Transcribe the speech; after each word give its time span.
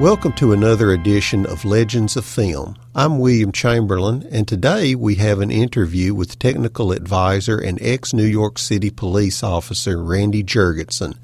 Welcome 0.00 0.34
to 0.34 0.52
another 0.52 0.92
edition 0.92 1.44
of 1.44 1.64
Legends 1.64 2.16
of 2.16 2.24
Film. 2.24 2.76
I'm 2.94 3.18
William 3.18 3.50
Chamberlain, 3.50 4.24
and 4.30 4.46
today 4.46 4.94
we 4.94 5.16
have 5.16 5.40
an 5.40 5.50
interview 5.50 6.14
with 6.14 6.38
technical 6.38 6.92
advisor 6.92 7.58
and 7.58 7.82
ex 7.82 8.14
New 8.14 8.24
York 8.24 8.58
City 8.60 8.90
police 8.90 9.42
officer 9.42 10.00
Randy 10.00 10.44
Jurgensen. 10.44 11.18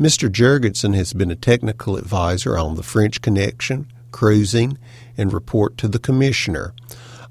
Mr. 0.00 0.28
Jurgensen 0.28 0.96
has 0.96 1.12
been 1.12 1.30
a 1.30 1.36
technical 1.36 1.96
advisor 1.96 2.58
on 2.58 2.74
The 2.74 2.82
French 2.82 3.22
Connection, 3.22 3.86
Cruising, 4.10 4.76
and 5.16 5.32
Report 5.32 5.78
to 5.78 5.86
the 5.86 6.00
Commissioner. 6.00 6.74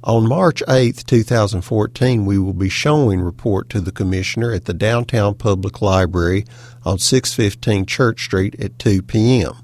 On 0.01 0.25
March 0.25 0.63
8, 0.65 1.03
2014, 1.05 2.25
we 2.25 2.39
will 2.39 2.53
be 2.53 2.69
showing 2.69 3.19
Report 3.19 3.69
to 3.71 3.81
the 3.81 3.91
Commissioner 3.91 4.53
at 4.53 4.63
the 4.63 4.73
Downtown 4.73 5.35
Public 5.35 5.81
Library 5.81 6.45
on 6.85 6.99
615 6.99 7.85
Church 7.85 8.23
Street 8.23 8.55
at 8.61 8.79
2 8.79 9.01
p.m. 9.01 9.55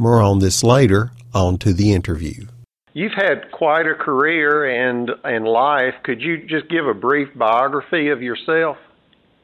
More 0.00 0.22
on 0.22 0.38
this 0.38 0.64
later. 0.64 1.12
On 1.34 1.58
to 1.58 1.74
the 1.74 1.92
interview. 1.92 2.46
You've 2.94 3.12
had 3.12 3.52
quite 3.52 3.86
a 3.86 3.94
career 3.94 4.64
and 4.64 5.10
and 5.24 5.44
life. 5.44 5.92
Could 6.04 6.22
you 6.22 6.38
just 6.38 6.70
give 6.70 6.86
a 6.86 6.94
brief 6.94 7.28
biography 7.36 8.08
of 8.08 8.22
yourself? 8.22 8.78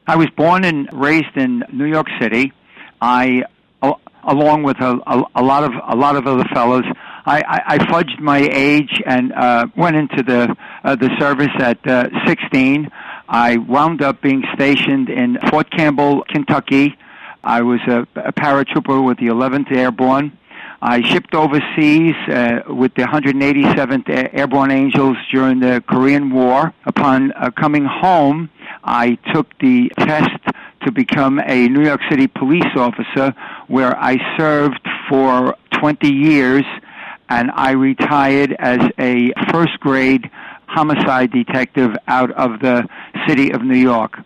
I 0.07 0.15
was 0.15 0.27
born 0.35 0.65
and 0.65 0.89
raised 0.91 1.35
in 1.35 1.63
New 1.71 1.85
York 1.85 2.07
City. 2.19 2.53
I, 2.99 3.43
along 4.23 4.63
with 4.63 4.77
a, 4.81 4.99
a, 5.05 5.23
a 5.35 5.43
lot 5.43 5.63
of 5.63 5.73
a 5.87 5.95
lot 5.95 6.15
of 6.15 6.25
other 6.25 6.45
fellows, 6.51 6.85
I, 7.27 7.43
I, 7.47 7.75
I 7.75 7.77
fudged 7.77 8.19
my 8.19 8.39
age 8.39 8.99
and 9.05 9.31
uh, 9.33 9.67
went 9.77 9.95
into 9.95 10.23
the 10.23 10.55
uh, 10.83 10.95
the 10.95 11.11
service 11.19 11.53
at 11.59 11.85
uh, 11.87 12.09
16. 12.25 12.89
I 13.29 13.57
wound 13.57 14.01
up 14.01 14.23
being 14.23 14.43
stationed 14.55 15.09
in 15.09 15.37
Fort 15.51 15.69
Campbell, 15.69 16.23
Kentucky. 16.27 16.97
I 17.43 17.61
was 17.61 17.79
a, 17.87 18.07
a 18.15 18.33
paratrooper 18.33 19.05
with 19.05 19.19
the 19.19 19.27
11th 19.27 19.71
Airborne. 19.71 20.37
I 20.81 21.01
shipped 21.01 21.33
overseas 21.33 22.13
uh, 22.27 22.61
with 22.67 22.93
the 22.93 23.03
187th 23.03 24.33
Airborne 24.33 24.69
Angels 24.69 25.17
during 25.31 25.59
the 25.59 25.83
Korean 25.87 26.29
War. 26.31 26.71
Upon 26.85 27.31
uh, 27.31 27.49
coming 27.49 27.83
home, 27.85 28.51
I 28.83 29.15
took 29.33 29.47
the 29.57 29.89
test 29.97 30.37
to 30.85 30.91
become 30.91 31.39
a 31.39 31.67
New 31.67 31.83
York 31.83 32.01
City 32.11 32.27
police 32.27 32.75
officer, 32.75 33.33
where 33.67 33.97
I 33.97 34.17
served 34.37 34.87
for 35.09 35.55
20 35.71 36.13
years, 36.13 36.63
and 37.27 37.49
I 37.55 37.71
retired 37.71 38.55
as 38.59 38.79
a 38.99 39.33
first 39.51 39.79
grade 39.79 40.29
homicide 40.67 41.31
detective 41.31 41.95
out 42.07 42.29
of 42.31 42.59
the 42.59 42.87
city 43.27 43.51
of 43.51 43.63
New 43.63 43.77
York. 43.77 44.19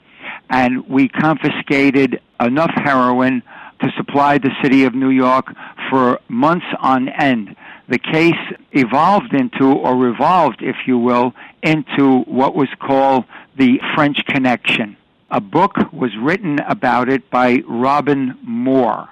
and 0.49 0.89
we 0.89 1.07
confiscated 1.07 2.19
enough 2.39 2.71
heroin 2.75 3.43
to 3.81 3.91
supply 3.97 4.37
the 4.37 4.51
city 4.61 4.83
of 4.83 4.93
New 4.93 5.09
York 5.09 5.55
for 5.89 6.19
months 6.27 6.67
on 6.79 7.09
end. 7.09 7.55
The 7.87 7.97
case 7.97 8.35
evolved 8.71 9.33
into, 9.33 9.65
or 9.65 9.95
revolved, 9.95 10.61
if 10.61 10.75
you 10.85 10.97
will, 10.97 11.33
into 11.63 12.23
what 12.23 12.53
was 12.53 12.67
called 12.79 13.23
the 13.57 13.79
French 13.95 14.17
Connection. 14.27 14.97
A 15.29 15.41
book 15.41 15.77
was 15.93 16.11
written 16.17 16.59
about 16.59 17.07
it 17.09 17.29
by 17.29 17.63
Robin 17.67 18.37
Moore, 18.43 19.09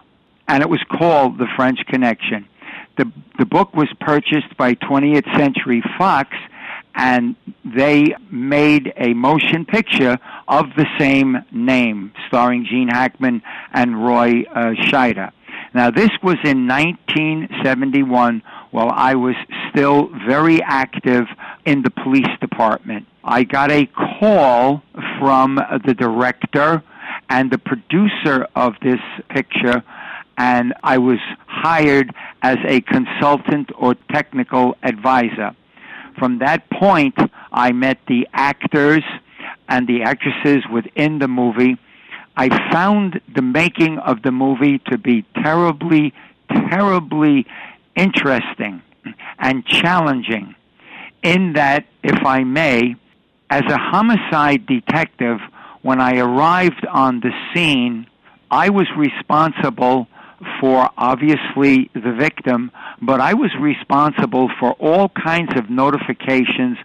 and 0.47 0.61
it 0.61 0.69
was 0.69 0.83
called 0.83 1.37
The 1.37 1.47
French 1.55 1.79
Connection 1.87 2.48
the 2.99 3.11
the 3.39 3.45
book 3.45 3.73
was 3.73 3.87
purchased 4.01 4.55
by 4.57 4.75
20th 4.75 5.25
Century 5.37 5.81
Fox, 5.97 6.35
and 6.93 7.35
they 7.63 8.13
made 8.29 8.91
a 8.97 9.13
motion 9.13 9.65
picture 9.65 10.19
of 10.47 10.65
the 10.75 10.85
same 10.99 11.37
name, 11.51 12.11
starring 12.27 12.65
Gene 12.69 12.89
Hackman 12.89 13.41
and 13.73 14.05
Roy 14.05 14.43
uh, 14.53 14.73
Scheider. 14.87 15.31
Now, 15.73 15.89
this 15.89 16.09
was 16.21 16.37
in 16.43 16.67
1971 16.67 18.41
while 18.71 18.91
I 18.91 19.15
was 19.15 19.35
still 19.69 20.09
very 20.27 20.61
active 20.61 21.25
in 21.65 21.83
the 21.83 21.91
police 21.91 22.27
department. 22.41 23.05
I 23.23 23.43
got 23.43 23.71
a 23.71 23.85
call 23.85 24.83
from 25.19 25.55
the 25.85 25.93
director 25.93 26.83
and 27.29 27.51
the 27.51 27.59
producer 27.59 28.47
of 28.55 28.73
this 28.81 28.99
picture 29.29 29.83
and 30.39 30.73
I 30.81 30.97
was 30.97 31.19
hired 31.47 32.15
as 32.41 32.57
a 32.65 32.79
consultant 32.79 33.71
or 33.77 33.95
technical 34.09 34.77
advisor. 34.81 35.53
From 36.17 36.39
that 36.39 36.69
point, 36.69 37.15
I 37.51 37.73
met 37.73 37.97
the 38.07 38.25
actors 38.33 39.03
and 39.67 39.85
the 39.85 40.03
actresses 40.03 40.63
within 40.71 41.19
the 41.19 41.27
movie. 41.27 41.77
I 42.37 42.71
found 42.71 43.19
the 43.35 43.41
making 43.41 43.99
of 43.99 44.21
the 44.21 44.31
movie 44.31 44.79
to 44.89 44.97
be 44.97 45.25
terribly, 45.43 46.13
terribly 46.69 47.45
interesting 47.97 48.81
and 49.37 49.65
challenging. 49.65 50.55
In 51.21 51.53
that, 51.53 51.85
if 52.01 52.25
I 52.25 52.45
may, 52.45 52.95
as 53.49 53.63
a 53.67 53.77
homicide 53.77 54.65
detective, 54.65 55.39
when 55.81 55.99
I 55.99 56.19
arrived 56.19 56.85
on 56.87 57.19
the 57.19 57.31
scene, 57.53 58.07
I 58.49 58.69
was 58.69 58.87
responsible 58.95 60.07
for 60.59 60.89
obviously 60.97 61.89
the 61.93 62.13
victim, 62.17 62.71
but 63.01 63.19
I 63.19 63.33
was 63.33 63.51
responsible 63.59 64.49
for 64.59 64.73
all 64.73 65.09
kinds 65.09 65.51
of 65.57 65.69
notifications 65.69 66.77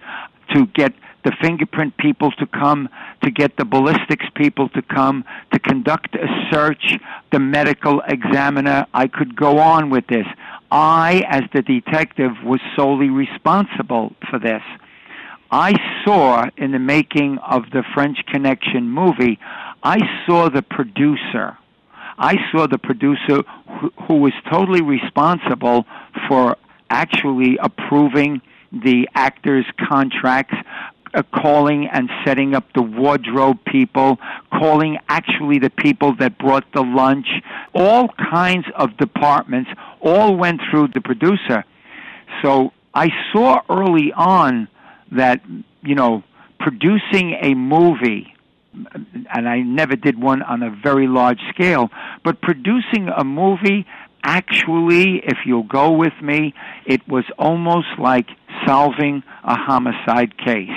to 0.54 0.66
get 0.66 0.92
the 1.25 1.32
fingerprint 1.41 1.97
people 1.97 2.31
to 2.32 2.47
come, 2.47 2.88
to 3.22 3.31
get 3.31 3.56
the 3.56 3.65
ballistics 3.65 4.26
people 4.34 4.69
to 4.70 4.82
come, 4.82 5.25
to 5.53 5.59
conduct 5.59 6.15
a 6.15 6.26
search, 6.50 6.98
the 7.32 7.41
medical 7.41 8.03
examiner. 8.06 8.86
I 8.92 9.09
could 9.09 9.34
go 9.34 9.59
on 9.59 9.91
with 9.91 10.07
this. 10.07 10.27
I, 10.71 11.24
as 11.28 11.42
the 11.54 11.62
detective, 11.62 12.33
was 12.45 12.60
solely 12.77 13.09
responsible 13.09 14.12
for 14.30 14.39
this. 14.39 14.62
I 15.50 15.74
saw 16.04 16.47
in 16.57 16.72
the 16.72 16.78
making 16.78 17.39
of 17.39 17.71
the 17.71 17.84
French 17.95 18.18
Connection 18.27 18.91
movie, 18.91 19.39
I 19.83 20.00
saw 20.27 20.50
the 20.50 20.62
producer 20.62 21.57
I 22.19 22.37
saw 22.51 22.66
the 22.66 22.78
producer 22.78 23.43
who, 23.81 23.93
who 24.07 24.15
was 24.16 24.33
totally 24.51 24.83
responsible 24.83 25.84
for 26.28 26.57
actually 26.91 27.59
approving 27.61 28.41
the 28.72 29.09
actors' 29.15 29.66
contracts, 29.89 30.55
uh, 31.15 31.22
calling 31.34 31.89
and 31.93 32.11
setting 32.25 32.55
up 32.55 32.65
the 32.75 32.83
wardrobe 32.83 33.59
people, 33.65 34.19
calling 34.53 34.99
actually 35.09 35.59
the 35.59 35.71
people 35.71 36.15
that 36.16 36.39
brought 36.39 36.65
the 36.72 36.83
lunch. 36.83 37.27
All 37.75 38.09
kinds 38.09 38.67
of 38.77 38.97
departments 38.97 39.71
all 40.01 40.37
went 40.37 40.60
through 40.71 40.89
the 40.89 41.01
producer. 41.01 41.65
So 42.43 42.72
I 42.93 43.10
saw 43.33 43.60
early 43.69 44.13
on 44.13 44.69
that, 45.13 45.41
you 45.83 45.95
know, 45.95 46.25
producing 46.59 47.37
a 47.41 47.55
movie 47.55 48.34
and 49.34 49.48
I 49.48 49.60
never 49.60 49.97
did 49.97 50.21
one 50.21 50.42
on 50.42 50.62
a 50.62 50.71
very 50.71 51.06
large 51.06 51.41
scale, 51.50 51.91
but 52.24 52.41
producing 52.41 53.09
a 53.09 53.24
movie 53.24 53.86
actually, 54.24 55.21
if 55.22 55.38
you'll 55.44 55.62
go 55.62 55.92
with 55.92 56.15
me, 56.22 56.54
it 56.86 57.06
was 57.06 57.24
almost 57.38 57.88
like 57.98 58.26
solving 58.66 59.22
a 59.44 59.54
homicide 59.54 60.36
case. 60.38 60.71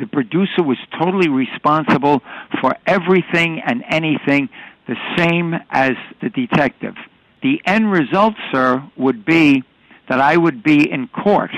The 0.00 0.06
producer 0.06 0.62
was 0.62 0.78
totally 0.98 1.28
responsible 1.28 2.22
for 2.60 2.76
everything 2.86 3.60
and 3.66 3.82
anything, 3.88 4.48
the 4.86 4.96
same 5.16 5.54
as 5.70 5.92
the 6.22 6.30
detective. 6.30 6.94
The 7.42 7.60
end 7.66 7.90
result, 7.90 8.34
sir, 8.52 8.88
would 8.96 9.24
be 9.24 9.64
that 10.08 10.20
I 10.20 10.36
would 10.36 10.62
be 10.62 10.90
in 10.90 11.08
court 11.08 11.50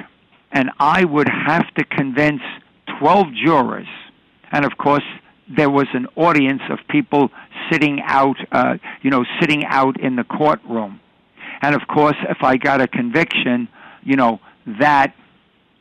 and 0.50 0.70
I 0.78 1.04
would 1.04 1.28
have 1.28 1.66
to 1.74 1.84
convince 1.84 2.40
12 3.00 3.26
jurors. 3.44 3.86
And 4.50 4.64
of 4.64 4.78
course, 4.78 5.04
there 5.48 5.70
was 5.70 5.86
an 5.94 6.06
audience 6.16 6.62
of 6.70 6.78
people 6.88 7.30
sitting 7.70 8.00
out, 8.04 8.36
uh, 8.52 8.78
you 9.02 9.10
know, 9.10 9.24
sitting 9.40 9.64
out 9.64 10.00
in 10.00 10.16
the 10.16 10.24
courtroom. 10.24 11.00
And 11.60 11.74
of 11.74 11.88
course, 11.88 12.16
if 12.28 12.42
I 12.42 12.56
got 12.56 12.80
a 12.80 12.88
conviction, 12.88 13.68
you 14.02 14.16
know, 14.16 14.40
that 14.80 15.14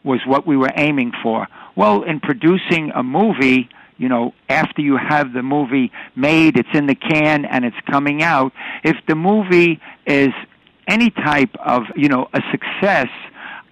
was 0.04 0.20
what 0.26 0.48
we 0.48 0.58
were 0.58 0.72
aiming 0.76 1.12
for. 1.22 1.48
Well, 1.76 2.04
in 2.04 2.20
producing 2.20 2.92
a 2.96 3.04
movie, 3.04 3.70
you 3.98 4.10
know, 4.10 4.34
after 4.50 4.82
you 4.82 4.98
have 4.98 5.34
the 5.34 5.44
movie 5.44 5.92
made, 6.16 6.58
it's 6.58 6.70
in 6.74 6.88
the 6.88 6.96
can 6.96 7.46
and 7.46 7.66
it's 7.66 7.78
coming 7.90 8.24
out. 8.24 8.54
If 8.84 8.98
the 9.08 9.16
movie 9.16 9.80
is 10.06 10.30
any 10.88 11.10
type 11.10 11.56
of, 11.64 11.84
you 11.96 12.08
know, 12.08 12.28
a 12.34 12.42
success, 12.52 13.10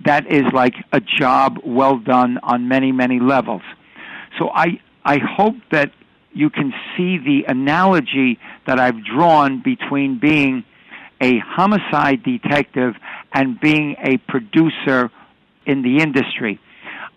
that 0.04 0.28
is 0.32 0.44
like 0.54 0.76
a 0.92 1.00
job 1.00 1.60
well 1.64 1.98
done 1.98 2.38
on 2.44 2.68
many, 2.68 2.92
many 2.92 3.20
levels. 3.20 3.62
So 4.38 4.50
I, 4.50 4.80
I 5.06 5.20
hope 5.20 5.56
that 5.72 5.92
you 6.34 6.50
can 6.50 6.74
see 6.98 7.18
the 7.18 7.46
analogy 7.48 8.40
that 8.68 8.80
I've 8.80 9.06
drawn 9.06 9.62
between 9.64 10.20
being 10.20 10.66
a 11.22 11.40
homicide 11.40 12.24
detective 12.24 12.96
and 13.34 13.60
being 13.60 13.96
a 14.04 14.18
producer 14.18 15.12
in 15.66 15.84
the 15.84 16.00
industry. 16.00 16.60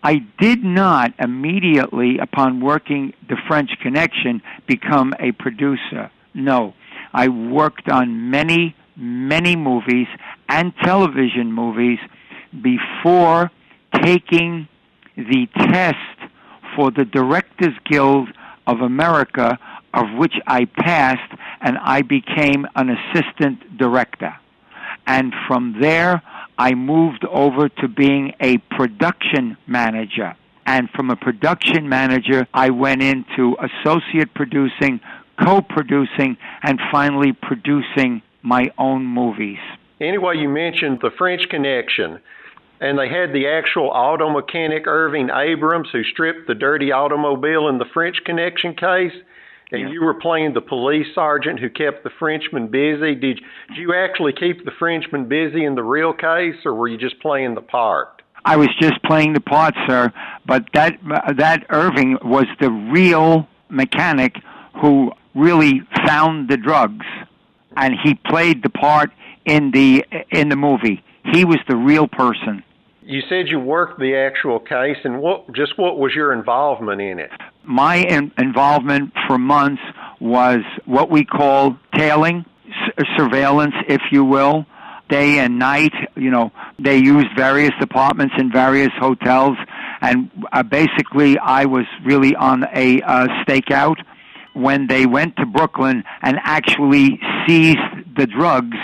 I 0.02 0.18
did 0.38 0.62
not 0.62 1.14
immediately, 1.18 2.18
upon 2.18 2.60
working 2.60 3.14
the 3.28 3.36
French 3.48 3.70
Connection, 3.82 4.42
become 4.68 5.14
a 5.18 5.32
producer. 5.32 6.10
No. 6.34 6.74
I 7.12 7.28
worked 7.28 7.88
on 7.88 8.30
many, 8.30 8.76
many 8.96 9.56
movies 9.56 10.06
and 10.48 10.72
television 10.84 11.52
movies 11.52 11.98
before 12.52 13.50
taking 14.02 14.68
the 15.16 15.48
test 15.56 15.96
for 16.78 16.92
the 16.92 17.04
Directors 17.04 17.74
Guild 17.90 18.28
of 18.68 18.82
America, 18.82 19.58
of 19.92 20.06
which 20.16 20.34
I 20.46 20.66
passed, 20.66 21.32
and 21.60 21.76
I 21.76 22.02
became 22.02 22.68
an 22.76 22.88
assistant 22.90 23.76
director. 23.76 24.32
And 25.04 25.34
from 25.48 25.74
there, 25.80 26.22
I 26.56 26.74
moved 26.74 27.24
over 27.24 27.68
to 27.68 27.88
being 27.88 28.32
a 28.38 28.58
production 28.58 29.56
manager. 29.66 30.36
And 30.66 30.88
from 30.90 31.10
a 31.10 31.16
production 31.16 31.88
manager, 31.88 32.46
I 32.54 32.70
went 32.70 33.02
into 33.02 33.56
associate 33.58 34.32
producing, 34.34 35.00
co 35.44 35.62
producing, 35.62 36.36
and 36.62 36.78
finally 36.92 37.32
producing 37.32 38.22
my 38.42 38.70
own 38.78 39.04
movies. 39.04 39.58
Anyway, 40.00 40.36
you 40.38 40.48
mentioned 40.48 41.00
the 41.02 41.10
French 41.10 41.48
Connection, 41.48 42.20
and 42.80 42.98
they 42.98 43.08
had 43.08 43.32
the 43.32 43.48
actual 43.48 43.88
auto 43.88 44.30
mechanic 44.30 44.86
Irving 44.86 45.30
Abrams 45.30 45.88
who 45.92 46.04
stripped 46.04 46.46
the 46.46 46.54
dirty 46.54 46.92
automobile 46.92 47.68
in 47.68 47.78
the 47.78 47.86
French 47.92 48.18
Connection 48.24 48.74
case 48.74 49.12
and 49.70 49.82
yeah. 49.82 49.88
you 49.90 50.02
were 50.02 50.14
playing 50.14 50.54
the 50.54 50.60
police 50.60 51.06
sergeant 51.14 51.60
who 51.60 51.68
kept 51.68 52.04
the 52.04 52.10
Frenchman 52.18 52.68
busy. 52.68 53.14
Did, 53.14 53.40
did 53.68 53.76
you 53.76 53.94
actually 53.94 54.32
keep 54.32 54.64
the 54.64 54.70
Frenchman 54.78 55.28
busy 55.28 55.64
in 55.64 55.74
the 55.74 55.82
real 55.82 56.12
case, 56.12 56.56
or 56.64 56.74
were 56.74 56.88
you 56.88 56.96
just 56.96 57.20
playing 57.20 57.54
the 57.54 57.60
part? 57.60 58.22
I 58.44 58.56
was 58.56 58.68
just 58.80 59.02
playing 59.02 59.34
the 59.34 59.40
part, 59.40 59.74
sir. 59.86 60.12
But 60.46 60.66
that 60.72 60.98
that 61.36 61.66
Irving 61.68 62.16
was 62.22 62.46
the 62.60 62.70
real 62.70 63.46
mechanic 63.68 64.36
who 64.80 65.12
really 65.34 65.82
found 66.06 66.48
the 66.48 66.56
drugs, 66.56 67.04
and 67.76 67.94
he 68.02 68.14
played 68.14 68.62
the 68.62 68.70
part 68.70 69.10
in 69.44 69.72
the 69.72 70.04
in 70.30 70.48
the 70.48 70.56
movie. 70.56 71.02
He 71.32 71.44
was 71.44 71.58
the 71.68 71.76
real 71.76 72.08
person. 72.08 72.62
You 73.08 73.22
said 73.26 73.48
you 73.48 73.58
worked 73.58 73.98
the 73.98 74.16
actual 74.16 74.60
case, 74.60 74.98
and 75.02 75.22
what 75.22 75.50
just 75.54 75.78
what 75.78 75.98
was 75.98 76.12
your 76.14 76.30
involvement 76.34 77.00
in 77.00 77.18
it? 77.18 77.30
My 77.64 77.96
in- 77.96 78.32
involvement 78.36 79.14
for 79.26 79.38
months 79.38 79.80
was 80.20 80.58
what 80.84 81.08
we 81.08 81.24
call 81.24 81.78
tailing, 81.94 82.44
s- 82.68 83.06
surveillance, 83.16 83.72
if 83.88 84.02
you 84.12 84.26
will, 84.26 84.66
day 85.08 85.38
and 85.38 85.58
night. 85.58 85.94
You 86.16 86.30
know, 86.30 86.52
they 86.78 86.98
used 86.98 87.28
various 87.34 87.70
departments 87.80 88.34
in 88.36 88.52
various 88.52 88.92
hotels, 89.00 89.56
and 90.02 90.30
uh, 90.52 90.62
basically, 90.62 91.38
I 91.38 91.64
was 91.64 91.86
really 92.04 92.36
on 92.36 92.64
a 92.74 93.00
uh, 93.00 93.26
stakeout 93.42 93.96
when 94.52 94.86
they 94.86 95.06
went 95.06 95.34
to 95.36 95.46
Brooklyn 95.46 96.04
and 96.20 96.38
actually 96.42 97.18
seized 97.46 97.78
the 98.18 98.26
drugs. 98.26 98.76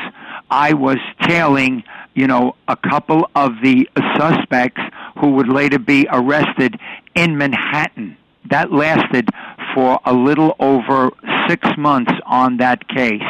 I 0.51 0.73
was 0.73 0.97
tailing 1.25 1.85
you 2.15 2.27
know, 2.27 2.55
a 2.69 2.77
couple 2.77 3.29
of 3.35 3.53
the 3.63 3.89
suspects 4.17 4.81
who 5.19 5.33
would 5.33 5.49
later 5.49 5.79
be 5.79 6.07
arrested 6.11 6.79
in 7.15 7.37
Manhattan. 7.37 8.17
That 8.51 8.73
lasted 8.73 9.29
for 9.75 9.99
a 10.05 10.13
little 10.13 10.55
over 10.61 11.11
six 11.49 11.69
months 11.77 12.13
on 12.25 12.59
that 12.59 12.87
case. 12.89 13.23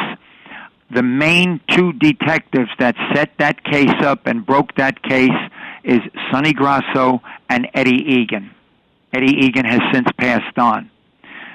The 0.91 1.01
main 1.01 1.61
two 1.67 1.93
detectives 1.93 2.69
that 2.79 2.95
set 3.13 3.31
that 3.39 3.63
case 3.63 4.01
up 4.01 4.27
and 4.27 4.45
broke 4.45 4.75
that 4.75 5.01
case 5.01 5.31
is 5.83 5.99
Sonny 6.31 6.53
Grasso 6.53 7.21
and 7.49 7.67
Eddie 7.73 8.03
Egan. 8.21 8.51
Eddie 9.13 9.45
Egan 9.45 9.65
has 9.65 9.81
since 9.91 10.07
passed 10.17 10.57
on. 10.59 10.91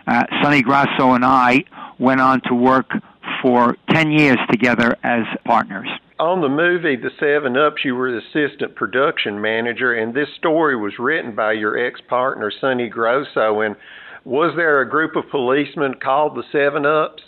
Uh, 0.06 0.25
Sonny 0.43 0.62
Grasso 0.62 1.12
and 1.12 1.25
I 1.25 1.65
went 1.99 2.21
on 2.21 2.41
to 2.43 2.55
work 2.55 2.91
for 3.43 3.76
10 3.91 4.11
years 4.11 4.38
together 4.50 4.97
as 5.05 5.25
partners 5.44 5.88
on 6.20 6.43
the 6.43 6.49
movie 6.50 6.96
The 6.96 7.11
Seven 7.19 7.56
Ups, 7.56 7.82
you 7.82 7.96
were 7.96 8.12
the 8.12 8.19
assistant 8.19 8.75
production 8.75 9.40
manager, 9.40 9.94
and 9.94 10.12
this 10.12 10.28
story 10.37 10.76
was 10.76 10.99
written 10.99 11.34
by 11.34 11.52
your 11.52 11.78
ex 11.78 11.99
partner, 12.08 12.52
Sonny 12.61 12.90
Grasso. 12.90 13.61
And 13.61 13.75
was 14.25 14.55
there 14.55 14.82
a 14.82 14.88
group 14.88 15.17
of 15.17 15.31
policemen 15.31 15.94
called 15.94 16.37
the 16.37 16.44
Seven 16.52 16.84
Ups? 16.84 17.22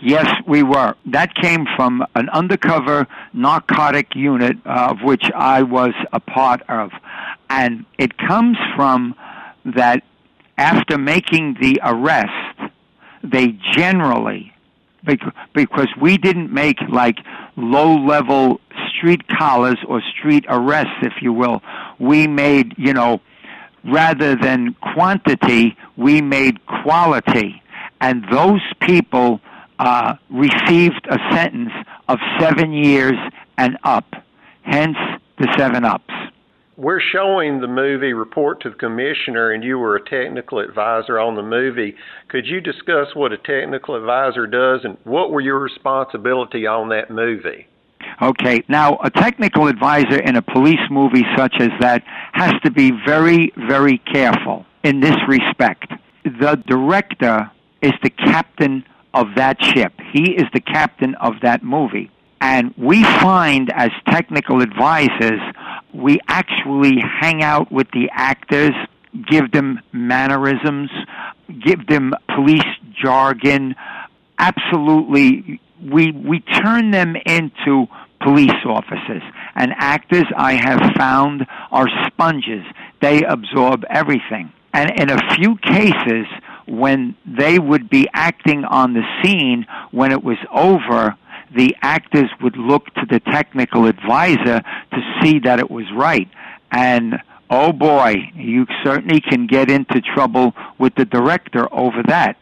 Yes, 0.00 0.32
we 0.46 0.62
were. 0.62 0.94
That 1.06 1.34
came 1.34 1.66
from 1.76 2.04
an 2.14 2.30
undercover 2.30 3.06
narcotic 3.34 4.14
unit 4.14 4.56
uh, 4.64 4.88
of 4.90 5.02
which 5.02 5.24
I 5.34 5.62
was 5.62 5.92
a 6.12 6.20
part 6.20 6.62
of. 6.70 6.90
And 7.50 7.84
it 7.98 8.16
comes 8.16 8.56
from 8.74 9.14
that 9.76 10.02
after 10.56 10.96
making 10.96 11.58
the 11.60 11.80
arrest, 11.84 12.72
they 13.22 13.48
generally 13.72 14.52
because 15.52 15.88
we 16.00 16.16
didn't 16.16 16.52
make 16.52 16.78
like 16.88 17.18
low 17.56 17.96
level 17.96 18.60
street 18.88 19.26
collars 19.28 19.78
or 19.86 20.00
street 20.00 20.44
arrests, 20.48 20.96
if 21.02 21.14
you 21.22 21.32
will. 21.32 21.62
We 21.98 22.26
made, 22.26 22.74
you 22.78 22.92
know, 22.92 23.20
rather 23.84 24.36
than 24.36 24.74
quantity, 24.94 25.76
we 25.96 26.20
made 26.22 26.64
quality. 26.66 27.62
And 28.00 28.24
those 28.30 28.60
people 28.80 29.40
uh, 29.78 30.14
received 30.30 31.06
a 31.08 31.18
sentence 31.32 31.72
of 32.08 32.18
seven 32.40 32.72
years 32.72 33.16
and 33.58 33.76
up, 33.84 34.14
hence 34.62 34.96
the 35.38 35.52
seven 35.56 35.84
ups 35.84 36.12
we're 36.82 37.00
showing 37.12 37.60
the 37.60 37.68
movie 37.68 38.12
Report 38.12 38.60
to 38.62 38.70
the 38.70 38.74
Commissioner, 38.74 39.52
and 39.52 39.62
you 39.62 39.78
were 39.78 39.94
a 39.94 40.04
technical 40.04 40.58
advisor 40.58 41.16
on 41.16 41.36
the 41.36 41.42
movie. 41.42 41.94
Could 42.26 42.44
you 42.44 42.60
discuss 42.60 43.14
what 43.14 43.30
a 43.30 43.38
technical 43.38 43.94
advisor 43.94 44.48
does 44.48 44.80
and 44.82 44.98
what 45.04 45.30
were 45.30 45.40
your 45.40 45.60
responsibility 45.60 46.66
on 46.66 46.88
that 46.88 47.08
movie? 47.08 47.68
Okay, 48.20 48.64
now 48.68 48.98
a 49.04 49.10
technical 49.10 49.68
advisor 49.68 50.18
in 50.18 50.34
a 50.34 50.42
police 50.42 50.90
movie 50.90 51.24
such 51.36 51.54
as 51.60 51.70
that 51.80 52.02
has 52.32 52.52
to 52.64 52.70
be 52.72 52.90
very, 53.06 53.52
very 53.68 53.98
careful 53.98 54.66
in 54.82 54.98
this 54.98 55.16
respect. 55.28 55.92
The 56.24 56.60
director 56.66 57.48
is 57.80 57.92
the 58.02 58.10
captain 58.10 58.84
of 59.14 59.28
that 59.36 59.62
ship, 59.62 59.92
he 60.12 60.32
is 60.32 60.46
the 60.52 60.60
captain 60.60 61.14
of 61.16 61.34
that 61.42 61.62
movie. 61.62 62.10
And 62.40 62.74
we 62.76 63.04
find 63.04 63.70
as 63.72 63.90
technical 64.08 64.62
advisors 64.62 65.40
we 65.94 66.20
actually 66.26 66.96
hang 67.20 67.42
out 67.42 67.70
with 67.70 67.88
the 67.92 68.10
actors, 68.12 68.74
give 69.30 69.50
them 69.52 69.80
mannerisms, 69.92 70.90
give 71.64 71.86
them 71.86 72.12
police 72.34 72.60
jargon. 73.02 73.74
Absolutely, 74.38 75.60
we 75.80 76.12
we 76.12 76.40
turn 76.40 76.90
them 76.90 77.14
into 77.26 77.86
police 78.22 78.50
officers. 78.64 79.22
And 79.54 79.72
actors, 79.76 80.26
I 80.36 80.54
have 80.54 80.94
found, 80.96 81.46
are 81.70 81.88
sponges. 82.06 82.64
They 83.00 83.22
absorb 83.22 83.84
everything. 83.90 84.52
And 84.72 84.90
in 84.98 85.10
a 85.10 85.34
few 85.34 85.56
cases, 85.56 86.26
when 86.66 87.14
they 87.26 87.58
would 87.58 87.90
be 87.90 88.08
acting 88.14 88.64
on 88.64 88.94
the 88.94 89.02
scene, 89.22 89.66
when 89.90 90.12
it 90.12 90.22
was 90.22 90.38
over, 90.50 91.16
the 91.54 91.76
actors 91.82 92.30
would 92.42 92.56
look 92.56 92.86
to 92.94 93.06
the 93.08 93.20
technical 93.20 93.86
advisor 93.86 94.60
to 94.92 95.20
see 95.22 95.38
that 95.40 95.58
it 95.58 95.70
was 95.70 95.84
right. 95.94 96.28
And 96.70 97.20
oh 97.50 97.72
boy, 97.72 98.14
you 98.34 98.66
certainly 98.82 99.20
can 99.20 99.46
get 99.46 99.70
into 99.70 100.00
trouble 100.00 100.54
with 100.78 100.94
the 100.94 101.04
director 101.04 101.72
over 101.72 102.02
that. 102.08 102.36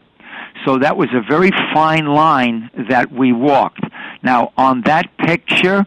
So 0.65 0.77
that 0.77 0.95
was 0.95 1.09
a 1.13 1.21
very 1.27 1.51
fine 1.73 2.05
line 2.05 2.69
that 2.89 3.11
we 3.11 3.31
walked. 3.31 3.83
Now, 4.21 4.51
on 4.57 4.81
that 4.81 5.17
picture, 5.17 5.85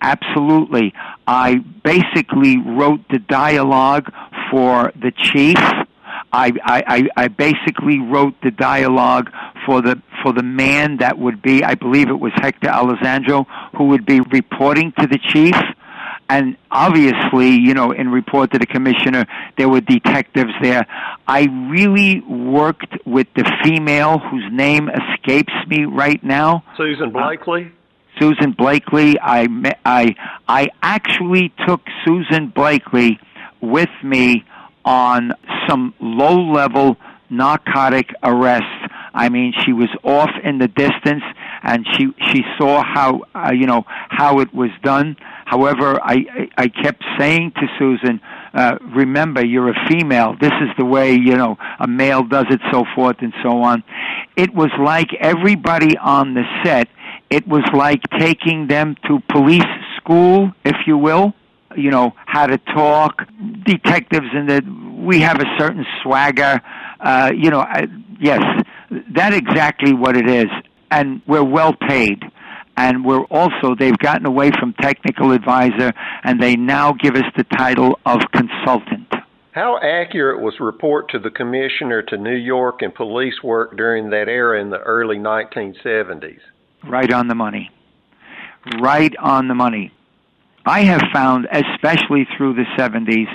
absolutely. 0.00 0.94
I 1.26 1.56
basically 1.56 2.58
wrote 2.58 3.00
the 3.10 3.18
dialogue 3.18 4.10
for 4.50 4.92
the 4.96 5.12
chief 5.12 5.58
I, 6.32 6.52
I, 6.64 7.08
I 7.16 7.28
basically 7.28 7.98
wrote 7.98 8.34
the 8.42 8.50
dialogue 8.50 9.30
for 9.64 9.80
the 9.80 10.00
for 10.26 10.32
the 10.32 10.42
man 10.42 10.96
that 10.96 11.16
would 11.16 11.40
be, 11.40 11.62
I 11.62 11.76
believe 11.76 12.08
it 12.08 12.18
was 12.18 12.32
Hector 12.34 12.68
Alessandro, 12.68 13.46
who 13.76 13.84
would 13.90 14.04
be 14.04 14.18
reporting 14.18 14.92
to 14.98 15.06
the 15.06 15.18
chief, 15.32 15.54
and 16.28 16.56
obviously, 16.68 17.50
you 17.50 17.74
know, 17.74 17.92
in 17.92 18.08
report 18.08 18.50
to 18.50 18.58
the 18.58 18.66
commissioner, 18.66 19.24
there 19.56 19.68
were 19.68 19.80
detectives 19.80 20.50
there. 20.60 20.84
I 21.28 21.42
really 21.70 22.22
worked 22.22 23.06
with 23.06 23.28
the 23.36 23.44
female 23.62 24.18
whose 24.18 24.50
name 24.50 24.88
escapes 24.88 25.52
me 25.68 25.84
right 25.84 26.22
now. 26.24 26.64
Susan 26.76 27.10
Blakely. 27.12 27.66
Uh, 27.66 28.20
Susan 28.20 28.50
Blakely. 28.50 29.16
I 29.20 29.46
I 29.84 30.16
I 30.48 30.70
actually 30.82 31.52
took 31.68 31.82
Susan 32.04 32.48
Blakely 32.48 33.20
with 33.60 33.90
me 34.02 34.44
on 34.84 35.34
some 35.68 35.94
low-level 36.00 36.96
narcotic 37.30 38.12
arrests. 38.24 38.85
I 39.16 39.30
mean, 39.30 39.54
she 39.64 39.72
was 39.72 39.88
off 40.04 40.30
in 40.44 40.58
the 40.58 40.68
distance, 40.68 41.22
and 41.62 41.86
she 41.94 42.08
she 42.30 42.42
saw 42.58 42.82
how 42.84 43.22
uh, 43.34 43.50
you 43.52 43.66
know 43.66 43.84
how 43.86 44.40
it 44.40 44.52
was 44.54 44.70
done. 44.84 45.16
However, 45.46 45.98
I 46.02 46.48
I 46.58 46.68
kept 46.68 47.02
saying 47.18 47.52
to 47.52 47.66
Susan, 47.78 48.20
uh, 48.52 48.76
"Remember, 48.94 49.44
you're 49.44 49.70
a 49.70 49.86
female. 49.88 50.36
This 50.38 50.52
is 50.60 50.68
the 50.76 50.84
way 50.84 51.14
you 51.14 51.34
know 51.34 51.56
a 51.80 51.88
male 51.88 52.24
does 52.24 52.44
it, 52.50 52.60
so 52.70 52.84
forth 52.94 53.16
and 53.20 53.32
so 53.42 53.62
on." 53.62 53.82
It 54.36 54.54
was 54.54 54.70
like 54.78 55.14
everybody 55.18 55.96
on 55.96 56.34
the 56.34 56.44
set. 56.62 56.88
It 57.30 57.48
was 57.48 57.64
like 57.72 58.02
taking 58.18 58.66
them 58.66 58.96
to 59.06 59.20
police 59.30 59.72
school, 59.96 60.52
if 60.62 60.76
you 60.86 60.98
will. 60.98 61.32
You 61.74 61.90
know 61.90 62.12
how 62.26 62.46
to 62.46 62.58
talk. 62.58 63.26
Detectives 63.64 64.28
and 64.34 64.50
that 64.50 64.64
we 65.06 65.20
have 65.20 65.40
a 65.40 65.46
certain 65.58 65.86
swagger. 66.02 66.60
Uh, 67.00 67.32
you 67.34 67.50
know, 67.50 67.60
I, 67.60 67.86
yes, 68.20 68.42
that's 69.14 69.36
exactly 69.36 69.92
what 69.92 70.16
it 70.16 70.28
is, 70.28 70.46
and 70.90 71.22
we're 71.26 71.44
well 71.44 71.74
paid 71.88 72.22
and 72.76 73.04
we're 73.04 73.24
also 73.24 73.74
they've 73.78 73.98
gotten 73.98 74.26
away 74.26 74.50
from 74.58 74.74
technical 74.74 75.32
advisor 75.32 75.92
and 76.24 76.40
they 76.40 76.56
now 76.56 76.92
give 76.92 77.14
us 77.14 77.24
the 77.36 77.44
title 77.44 77.98
of 78.04 78.20
consultant. 78.32 79.12
How 79.52 79.78
accurate 79.78 80.42
was 80.42 80.54
report 80.60 81.10
to 81.12 81.18
the 81.18 81.30
commissioner 81.30 82.02
to 82.02 82.18
New 82.18 82.36
York 82.36 82.82
and 82.82 82.94
police 82.94 83.42
work 83.42 83.76
during 83.76 84.10
that 84.10 84.28
era 84.28 84.60
in 84.60 84.68
the 84.68 84.78
early 84.78 85.16
1970s? 85.16 86.40
Right 86.84 87.10
on 87.10 87.28
the 87.28 87.34
money. 87.34 87.70
Right 88.80 89.14
on 89.18 89.48
the 89.48 89.54
money. 89.54 89.92
I 90.66 90.80
have 90.82 91.00
found, 91.12 91.46
especially 91.50 92.26
through 92.36 92.54
the 92.54 92.66
70s, 92.76 93.28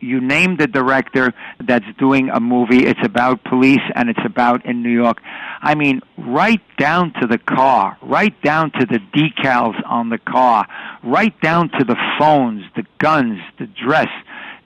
you 0.00 0.20
name 0.20 0.56
the 0.56 0.66
director 0.66 1.32
that's 1.64 1.86
doing 1.98 2.28
a 2.30 2.40
movie, 2.40 2.84
it's 2.86 3.04
about 3.04 3.44
police 3.44 3.82
and 3.94 4.08
it's 4.08 4.24
about 4.24 4.64
in 4.66 4.82
New 4.82 4.90
York. 4.90 5.18
I 5.60 5.74
mean, 5.74 6.00
right 6.18 6.60
down 6.78 7.12
to 7.20 7.26
the 7.26 7.38
car, 7.38 7.96
right 8.02 8.34
down 8.42 8.72
to 8.72 8.86
the 8.86 9.00
decals 9.14 9.80
on 9.86 10.10
the 10.10 10.18
car, 10.18 10.66
right 11.02 11.38
down 11.40 11.70
to 11.78 11.84
the 11.84 11.96
phones, 12.18 12.62
the 12.74 12.84
guns, 12.98 13.40
the 13.58 13.66
dress. 13.66 14.08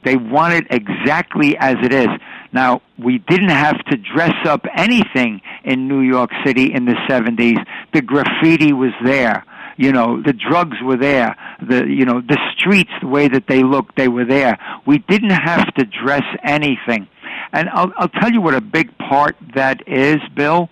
They 0.05 0.17
want 0.17 0.55
it 0.55 0.67
exactly 0.71 1.57
as 1.59 1.77
it 1.83 1.93
is. 1.93 2.09
Now, 2.53 2.81
we 2.99 3.19
didn't 3.19 3.50
have 3.50 3.79
to 3.91 3.97
dress 3.97 4.35
up 4.45 4.65
anything 4.75 5.43
in 5.65 5.89
New 5.89 6.00
York 6.00 6.31
City 6.45 6.73
in 6.73 6.87
the 6.87 6.97
70s. 7.09 7.59
The 7.93 8.00
graffiti 8.00 8.73
was 8.73 8.93
there 9.05 9.45
you 9.81 9.93
know 9.93 10.21
the 10.21 10.35
drugs 10.35 10.77
were 10.83 10.99
there. 10.99 11.35
The 11.67 11.87
you 11.89 12.05
know 12.05 12.21
the 12.21 12.39
streets 12.53 12.91
the 13.01 13.09
way 13.09 13.29
that 13.29 13.47
they 13.49 13.63
looked 13.63 13.97
they 13.97 14.09
were 14.09 14.27
there. 14.27 14.59
We 14.87 14.99
didn't 14.99 15.31
have 15.31 15.73
to 15.75 15.87
dress 15.87 16.25
anything. 16.45 17.09
And 17.53 17.71
i'll 17.71 17.91
i'll 17.97 18.15
tell 18.21 18.31
you 18.31 18.43
what 18.43 18.55
a 18.55 18.61
big 18.61 18.97
part 18.99 19.37
that 19.55 19.89
is 19.89 20.19
bill. 20.37 20.69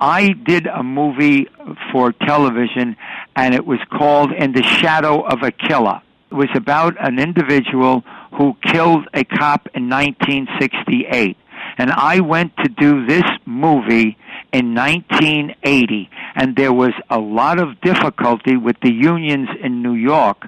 I 0.00 0.28
did 0.28 0.68
a 0.68 0.84
movie 0.84 1.48
for 1.90 2.12
television 2.12 2.96
and 3.34 3.54
it 3.54 3.66
was 3.66 3.80
called 3.90 4.30
in 4.32 4.52
the 4.52 4.62
shadow 4.62 5.22
of 5.26 5.42
a 5.42 5.50
killer. 5.50 6.00
It 6.30 6.34
was 6.34 6.50
about 6.54 6.94
an 7.00 7.18
individual 7.18 8.04
who 8.36 8.56
killed 8.62 9.08
a 9.14 9.24
cop 9.24 9.68
in 9.74 9.88
1968 9.88 11.36
and 11.78 11.90
I 11.90 12.20
went 12.20 12.56
to 12.58 12.68
do 12.68 13.04
this 13.04 13.24
movie 13.46 14.16
in 14.54 14.72
1980, 14.72 16.08
and 16.36 16.54
there 16.54 16.72
was 16.72 16.92
a 17.10 17.18
lot 17.18 17.58
of 17.58 17.80
difficulty 17.80 18.56
with 18.56 18.76
the 18.82 18.92
unions 18.92 19.48
in 19.60 19.82
New 19.82 19.94
York, 19.94 20.46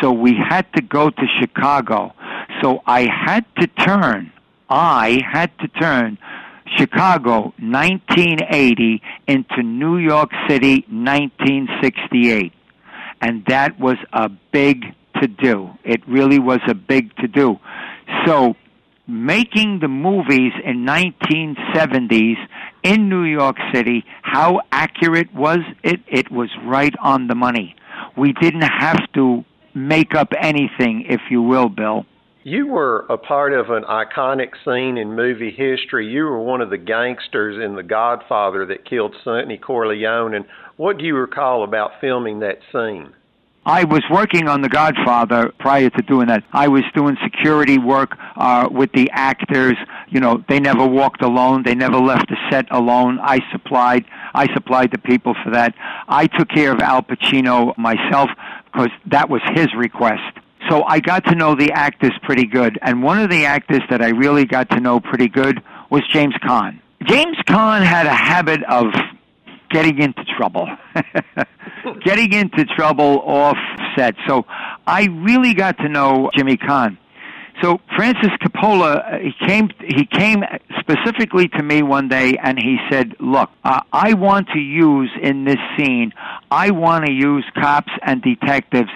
so 0.00 0.10
we 0.10 0.34
had 0.34 0.66
to 0.74 0.82
go 0.82 1.08
to 1.08 1.22
Chicago. 1.40 2.12
So 2.60 2.82
I 2.84 3.02
had 3.02 3.44
to 3.60 3.68
turn, 3.68 4.32
I 4.68 5.20
had 5.32 5.56
to 5.60 5.68
turn 5.68 6.18
Chicago 6.76 7.54
1980 7.60 9.00
into 9.28 9.62
New 9.62 9.98
York 9.98 10.30
City 10.48 10.84
1968. 10.88 12.52
And 13.20 13.44
that 13.46 13.78
was 13.78 13.98
a 14.12 14.30
big 14.50 14.82
to 15.20 15.28
do. 15.28 15.70
It 15.84 16.00
really 16.08 16.40
was 16.40 16.60
a 16.66 16.74
big 16.74 17.14
to 17.18 17.28
do. 17.28 17.60
So 18.26 18.56
making 19.06 19.80
the 19.80 19.88
movies 19.88 20.52
in 20.64 20.84
1970s 20.84 22.36
in 22.84 23.08
New 23.08 23.24
York 23.24 23.56
City, 23.72 24.04
how 24.22 24.60
accurate 24.70 25.34
was 25.34 25.60
it? 25.82 26.00
It 26.06 26.30
was 26.30 26.50
right 26.64 26.94
on 27.02 27.26
the 27.26 27.34
money. 27.34 27.74
We 28.16 28.32
didn't 28.34 28.62
have 28.62 29.00
to 29.14 29.44
make 29.74 30.14
up 30.14 30.28
anything, 30.40 31.06
if 31.08 31.20
you 31.30 31.42
will, 31.42 31.68
Bill. 31.68 32.06
You 32.44 32.66
were 32.66 33.06
a 33.08 33.16
part 33.16 33.54
of 33.54 33.70
an 33.70 33.84
iconic 33.84 34.50
scene 34.64 34.98
in 34.98 35.16
movie 35.16 35.50
history. 35.50 36.06
You 36.06 36.24
were 36.24 36.42
one 36.42 36.60
of 36.60 36.68
the 36.68 36.76
gangsters 36.76 37.62
in 37.64 37.74
The 37.74 37.82
Godfather 37.82 38.66
that 38.66 38.84
killed 38.84 39.16
Sonny 39.24 39.56
Corleone. 39.56 40.34
And 40.34 40.44
what 40.76 40.98
do 40.98 41.04
you 41.04 41.16
recall 41.16 41.64
about 41.64 41.92
filming 42.02 42.40
that 42.40 42.58
scene? 42.70 43.14
I 43.66 43.84
was 43.84 44.02
working 44.10 44.46
on 44.46 44.60
The 44.60 44.68
Godfather 44.68 45.52
prior 45.58 45.88
to 45.88 46.02
doing 46.02 46.26
that. 46.28 46.44
I 46.52 46.68
was 46.68 46.82
doing 46.94 47.16
security 47.22 47.78
work 47.78 48.16
uh, 48.36 48.68
with 48.70 48.92
the 48.92 49.10
actors. 49.12 49.76
You 50.10 50.20
know, 50.20 50.44
they 50.48 50.60
never 50.60 50.86
walked 50.86 51.22
alone. 51.22 51.62
They 51.62 51.74
never 51.74 51.98
left 51.98 52.28
the 52.28 52.36
set 52.50 52.66
alone. 52.70 53.18
I 53.22 53.40
supplied. 53.52 54.04
I 54.34 54.52
supplied 54.52 54.90
the 54.92 54.98
people 54.98 55.34
for 55.42 55.50
that. 55.52 55.74
I 56.08 56.26
took 56.26 56.48
care 56.50 56.72
of 56.72 56.80
Al 56.80 57.02
Pacino 57.02 57.76
myself 57.78 58.28
because 58.66 58.90
that 59.06 59.30
was 59.30 59.40
his 59.54 59.68
request. 59.74 60.38
So 60.68 60.82
I 60.84 61.00
got 61.00 61.24
to 61.26 61.34
know 61.34 61.54
the 61.54 61.72
actors 61.72 62.12
pretty 62.22 62.46
good. 62.46 62.78
And 62.82 63.02
one 63.02 63.18
of 63.18 63.30
the 63.30 63.46
actors 63.46 63.82
that 63.90 64.02
I 64.02 64.08
really 64.08 64.44
got 64.44 64.70
to 64.70 64.80
know 64.80 65.00
pretty 65.00 65.28
good 65.28 65.62
was 65.90 66.02
James 66.12 66.34
Caan. 66.42 66.80
James 67.06 67.36
Caan 67.46 67.82
had 67.82 68.06
a 68.06 68.14
habit 68.14 68.62
of 68.64 68.86
getting 69.74 69.98
into 69.98 70.24
trouble. 70.38 70.68
getting 72.04 72.32
into 72.32 72.64
trouble 72.64 73.20
off 73.26 73.58
set. 73.96 74.14
So 74.26 74.46
I 74.86 75.08
really 75.10 75.52
got 75.52 75.76
to 75.78 75.88
know 75.88 76.30
Jimmy 76.34 76.56
Caan. 76.56 76.96
So 77.62 77.80
Francis 77.96 78.30
Coppola, 78.42 79.14
uh, 79.14 79.18
he 79.18 79.32
came, 79.46 79.70
he 79.80 80.06
came 80.06 80.42
specifically 80.80 81.48
to 81.48 81.62
me 81.62 81.82
one 81.82 82.08
day 82.08 82.36
and 82.42 82.58
he 82.58 82.78
said, 82.90 83.14
look, 83.20 83.50
uh, 83.64 83.80
I 83.92 84.14
want 84.14 84.48
to 84.54 84.58
use 84.58 85.10
in 85.22 85.44
this 85.44 85.58
scene, 85.76 86.12
I 86.50 86.70
want 86.70 87.06
to 87.06 87.12
use 87.12 87.44
cops 87.54 87.92
and 88.02 88.22
detectives 88.22 88.90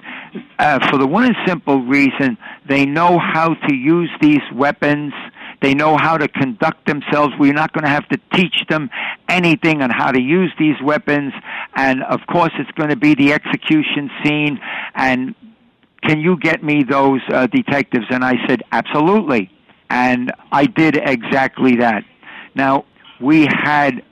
uh, 0.58 0.87
for 0.90 0.99
the 0.99 1.06
one 1.06 1.25
and 1.25 1.37
simple 1.47 1.82
reason 1.82 2.37
they 2.68 2.85
know 2.85 3.18
how 3.18 3.54
to 3.54 3.75
use 3.75 4.11
these 4.20 4.42
weapons 4.52 5.12
they 5.61 5.75
know 5.75 5.97
how 5.97 6.17
to 6.17 6.29
conduct 6.29 6.87
themselves. 6.87 7.35
We're 7.38 7.53
not 7.53 7.73
going 7.73 7.85
to 7.85 7.91
have 7.91 8.09
to 8.09 8.19
teach 8.35 8.65
them 8.69 8.91
anything 9.29 9.83
on 9.83 9.91
how 9.91 10.12
to 10.12 10.21
use 10.21 10.53
these 10.59 10.77
weapons. 10.83 11.33
And 11.75 12.03
of 12.05 12.21
course, 12.31 12.53
it's 12.59 12.71
going 12.73 12.91
to 12.91 12.97
be 12.97 13.15
the 13.15 13.33
execution 13.33 14.11
scene. 14.23 14.61
And 14.95 15.35
can 16.03 16.21
you 16.21 16.38
get 16.38 16.62
me 16.62 16.85
those 16.85 17.21
uh, 17.29 17.47
detectives? 17.49 18.07
And 18.11 18.25
I 18.25 18.35
said, 18.47 18.62
absolutely. 18.71 19.50
And 19.91 20.33
I 20.53 20.67
did 20.67 20.97
exactly 20.97 21.77
that. 21.77 22.05
Now, 22.55 22.85
we 23.21 23.47
had 23.47 24.03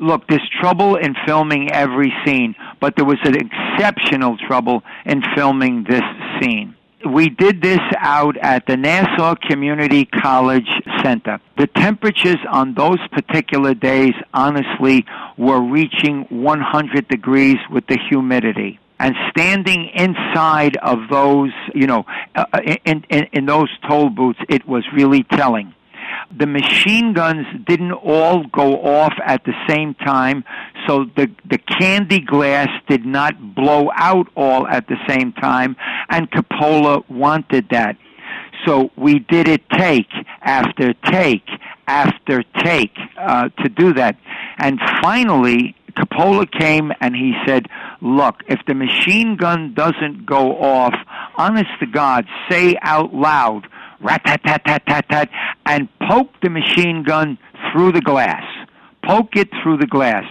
look, 0.00 0.28
there's 0.28 0.48
trouble 0.60 0.94
in 0.94 1.16
filming 1.26 1.72
every 1.72 2.12
scene, 2.24 2.54
but 2.80 2.94
there 2.94 3.04
was 3.04 3.18
an 3.24 3.34
exceptional 3.34 4.36
trouble 4.46 4.84
in 5.04 5.22
filming 5.34 5.84
this 5.88 6.02
scene 6.40 6.76
we 7.06 7.28
did 7.28 7.62
this 7.62 7.80
out 7.98 8.36
at 8.38 8.66
the 8.66 8.76
Nassau 8.76 9.34
Community 9.36 10.04
College 10.04 10.68
Center. 11.02 11.40
The 11.56 11.66
temperatures 11.66 12.38
on 12.50 12.74
those 12.74 12.98
particular 13.12 13.74
days, 13.74 14.14
honestly, 14.34 15.04
were 15.36 15.60
reaching 15.60 16.26
100 16.28 17.08
degrees 17.08 17.58
with 17.70 17.86
the 17.86 17.98
humidity. 18.08 18.80
And 19.00 19.14
standing 19.30 19.90
inside 19.94 20.76
of 20.78 21.08
those, 21.08 21.52
you 21.72 21.86
know, 21.86 22.04
uh, 22.34 22.46
in, 22.84 23.04
in, 23.08 23.28
in 23.32 23.46
those 23.46 23.68
toll 23.88 24.10
booths, 24.10 24.40
it 24.48 24.66
was 24.66 24.84
really 24.92 25.22
telling. 25.22 25.72
The 26.36 26.46
machine 26.46 27.14
guns 27.14 27.46
didn't 27.66 27.92
all 27.92 28.44
go 28.44 28.82
off 28.82 29.14
at 29.24 29.44
the 29.44 29.54
same 29.66 29.94
time, 29.94 30.44
so 30.86 31.06
the, 31.16 31.30
the 31.48 31.58
candy 31.58 32.20
glass 32.20 32.68
did 32.88 33.06
not 33.06 33.54
blow 33.54 33.90
out 33.94 34.28
all 34.36 34.66
at 34.66 34.86
the 34.88 34.96
same 35.08 35.32
time, 35.32 35.76
and 36.10 36.30
Coppola 36.30 37.08
wanted 37.08 37.68
that. 37.70 37.96
So 38.66 38.90
we 38.96 39.20
did 39.20 39.48
it 39.48 39.62
take 39.70 40.10
after 40.42 40.92
take 40.92 41.48
after 41.86 42.42
take 42.62 42.92
uh, 43.18 43.48
to 43.60 43.68
do 43.68 43.94
that. 43.94 44.16
And 44.58 44.78
finally, 45.00 45.74
Coppola 45.92 46.50
came 46.50 46.92
and 47.00 47.14
he 47.16 47.34
said, 47.46 47.66
Look, 48.00 48.42
if 48.46 48.60
the 48.66 48.74
machine 48.74 49.36
gun 49.36 49.74
doesn't 49.74 50.26
go 50.26 50.56
off 50.60 50.94
honest 51.36 51.70
to 51.80 51.86
God, 51.86 52.26
say 52.48 52.76
out 52.82 53.14
loud, 53.14 53.66
rat 54.00 54.22
tat 54.24 54.40
tat 54.44 54.62
tat 54.66 54.82
tat 54.86 55.04
tat, 55.10 55.30
and 55.66 55.88
poke 56.08 56.30
the 56.42 56.50
machine 56.50 57.02
gun 57.02 57.38
through 57.72 57.92
the 57.92 58.00
glass. 58.00 58.44
Poke 59.06 59.36
it 59.36 59.48
through 59.62 59.78
the 59.78 59.86
glass. 59.86 60.24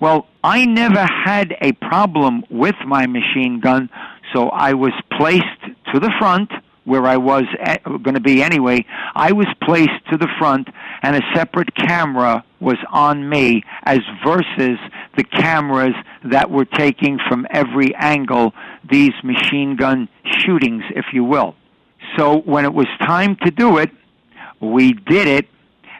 Well, 0.00 0.26
I 0.42 0.66
never 0.66 1.06
had 1.24 1.56
a 1.60 1.72
problem 1.72 2.44
with 2.50 2.74
my 2.86 3.06
machine 3.06 3.60
gun, 3.60 3.88
so 4.34 4.48
I 4.48 4.74
was 4.74 4.92
placed 5.16 5.44
to 5.92 6.00
the 6.00 6.12
front 6.18 6.50
where 6.84 7.06
I 7.06 7.16
was 7.16 7.44
eh, 7.60 7.78
going 7.84 8.14
to 8.14 8.20
be 8.20 8.42
anyway. 8.42 8.84
I 9.14 9.32
was 9.32 9.46
placed 9.62 10.04
to 10.10 10.18
the 10.18 10.28
front, 10.38 10.68
and 11.02 11.16
a 11.16 11.22
separate 11.34 11.74
camera 11.74 12.44
was 12.60 12.76
on 12.92 13.28
me, 13.28 13.62
as 13.84 14.00
versus 14.24 14.78
the 15.16 15.24
cameras 15.24 15.94
that 16.24 16.50
were 16.50 16.66
taking 16.66 17.18
from 17.28 17.46
every 17.50 17.94
angle 17.94 18.52
these 18.90 19.12
machine 19.22 19.76
gun 19.76 20.08
shootings, 20.40 20.82
if 20.94 21.06
you 21.12 21.24
will. 21.24 21.54
So 22.16 22.40
when 22.40 22.64
it 22.64 22.72
was 22.72 22.86
time 23.00 23.36
to 23.44 23.50
do 23.50 23.78
it, 23.78 23.90
we 24.60 24.92
did 24.92 25.26
it, 25.26 25.46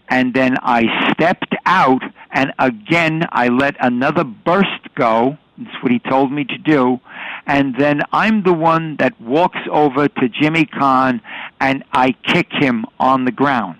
and 0.08 0.32
then 0.32 0.56
I 0.62 1.10
stepped 1.12 1.54
out, 1.66 2.02
and 2.30 2.52
again 2.58 3.26
I 3.30 3.48
let 3.48 3.76
another 3.80 4.24
burst 4.24 4.94
go. 4.94 5.38
That's 5.56 5.82
what 5.82 5.92
he 5.92 5.98
told 5.98 6.32
me 6.32 6.44
to 6.44 6.58
do. 6.58 7.00
And 7.46 7.76
then 7.78 8.00
I'm 8.12 8.42
the 8.42 8.52
one 8.52 8.96
that 8.96 9.20
walks 9.20 9.60
over 9.70 10.08
to 10.08 10.28
Jimmy 10.28 10.66
Caan 10.66 11.20
and 11.60 11.84
I 11.92 12.12
kick 12.12 12.48
him 12.50 12.86
on 12.98 13.24
the 13.24 13.30
ground. 13.30 13.78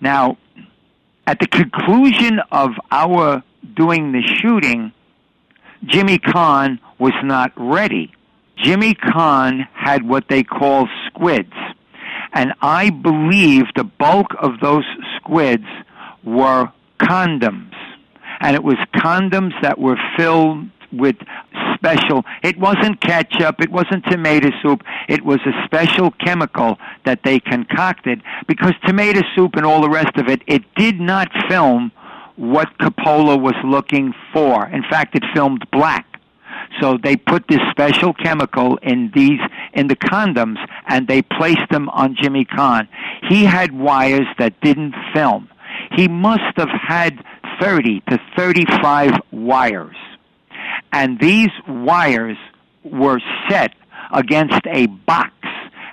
Now, 0.00 0.38
at 1.26 1.40
the 1.40 1.46
conclusion 1.46 2.40
of 2.52 2.72
our 2.92 3.42
doing 3.74 4.12
the 4.12 4.22
shooting, 4.22 4.92
Jimmy 5.84 6.18
Caan 6.18 6.78
was 6.98 7.14
not 7.24 7.52
ready. 7.56 8.12
Jimmy 8.56 8.94
Caan 8.94 9.66
had 9.72 10.06
what 10.06 10.28
they 10.28 10.44
call 10.44 10.88
squids. 11.14 11.52
And 12.32 12.52
I 12.60 12.90
believe 12.90 13.64
the 13.76 13.84
bulk 13.84 14.28
of 14.40 14.60
those 14.60 14.84
squids 15.16 15.66
were 16.24 16.72
condoms. 16.98 17.72
And 18.40 18.56
it 18.56 18.64
was 18.64 18.76
condoms 18.94 19.52
that 19.62 19.78
were 19.78 19.96
filled 20.16 20.68
with 20.92 21.16
special, 21.74 22.24
it 22.42 22.58
wasn't 22.58 23.00
ketchup, 23.00 23.60
it 23.60 23.70
wasn't 23.70 24.04
tomato 24.04 24.50
soup, 24.62 24.82
it 25.08 25.24
was 25.24 25.40
a 25.44 25.64
special 25.64 26.10
chemical 26.12 26.78
that 27.04 27.20
they 27.24 27.40
concocted 27.40 28.22
because 28.46 28.72
tomato 28.86 29.20
soup 29.34 29.56
and 29.56 29.66
all 29.66 29.82
the 29.82 29.90
rest 29.90 30.16
of 30.16 30.28
it, 30.28 30.42
it 30.46 30.62
did 30.76 31.00
not 31.00 31.28
film 31.48 31.90
what 32.36 32.68
Coppola 32.78 33.40
was 33.40 33.54
looking 33.64 34.12
for. 34.32 34.66
In 34.68 34.82
fact, 34.82 35.14
it 35.14 35.24
filmed 35.34 35.66
black. 35.70 36.13
So 36.80 36.98
they 37.02 37.16
put 37.16 37.46
this 37.48 37.60
special 37.70 38.12
chemical 38.12 38.76
in 38.82 39.10
these 39.14 39.40
in 39.72 39.88
the 39.88 39.96
condoms 39.96 40.58
and 40.86 41.06
they 41.06 41.22
placed 41.22 41.68
them 41.70 41.88
on 41.90 42.16
Jimmy 42.20 42.44
Caan. 42.44 42.88
He 43.28 43.44
had 43.44 43.72
wires 43.72 44.26
that 44.38 44.60
didn't 44.60 44.94
film. 45.14 45.48
He 45.92 46.08
must 46.08 46.56
have 46.56 46.68
had 46.70 47.24
30 47.60 48.02
to 48.08 48.18
35 48.36 49.12
wires. 49.30 49.96
And 50.92 51.18
these 51.18 51.50
wires 51.66 52.38
were 52.82 53.20
set 53.48 53.72
against 54.12 54.60
a 54.66 54.86
box. 54.86 55.32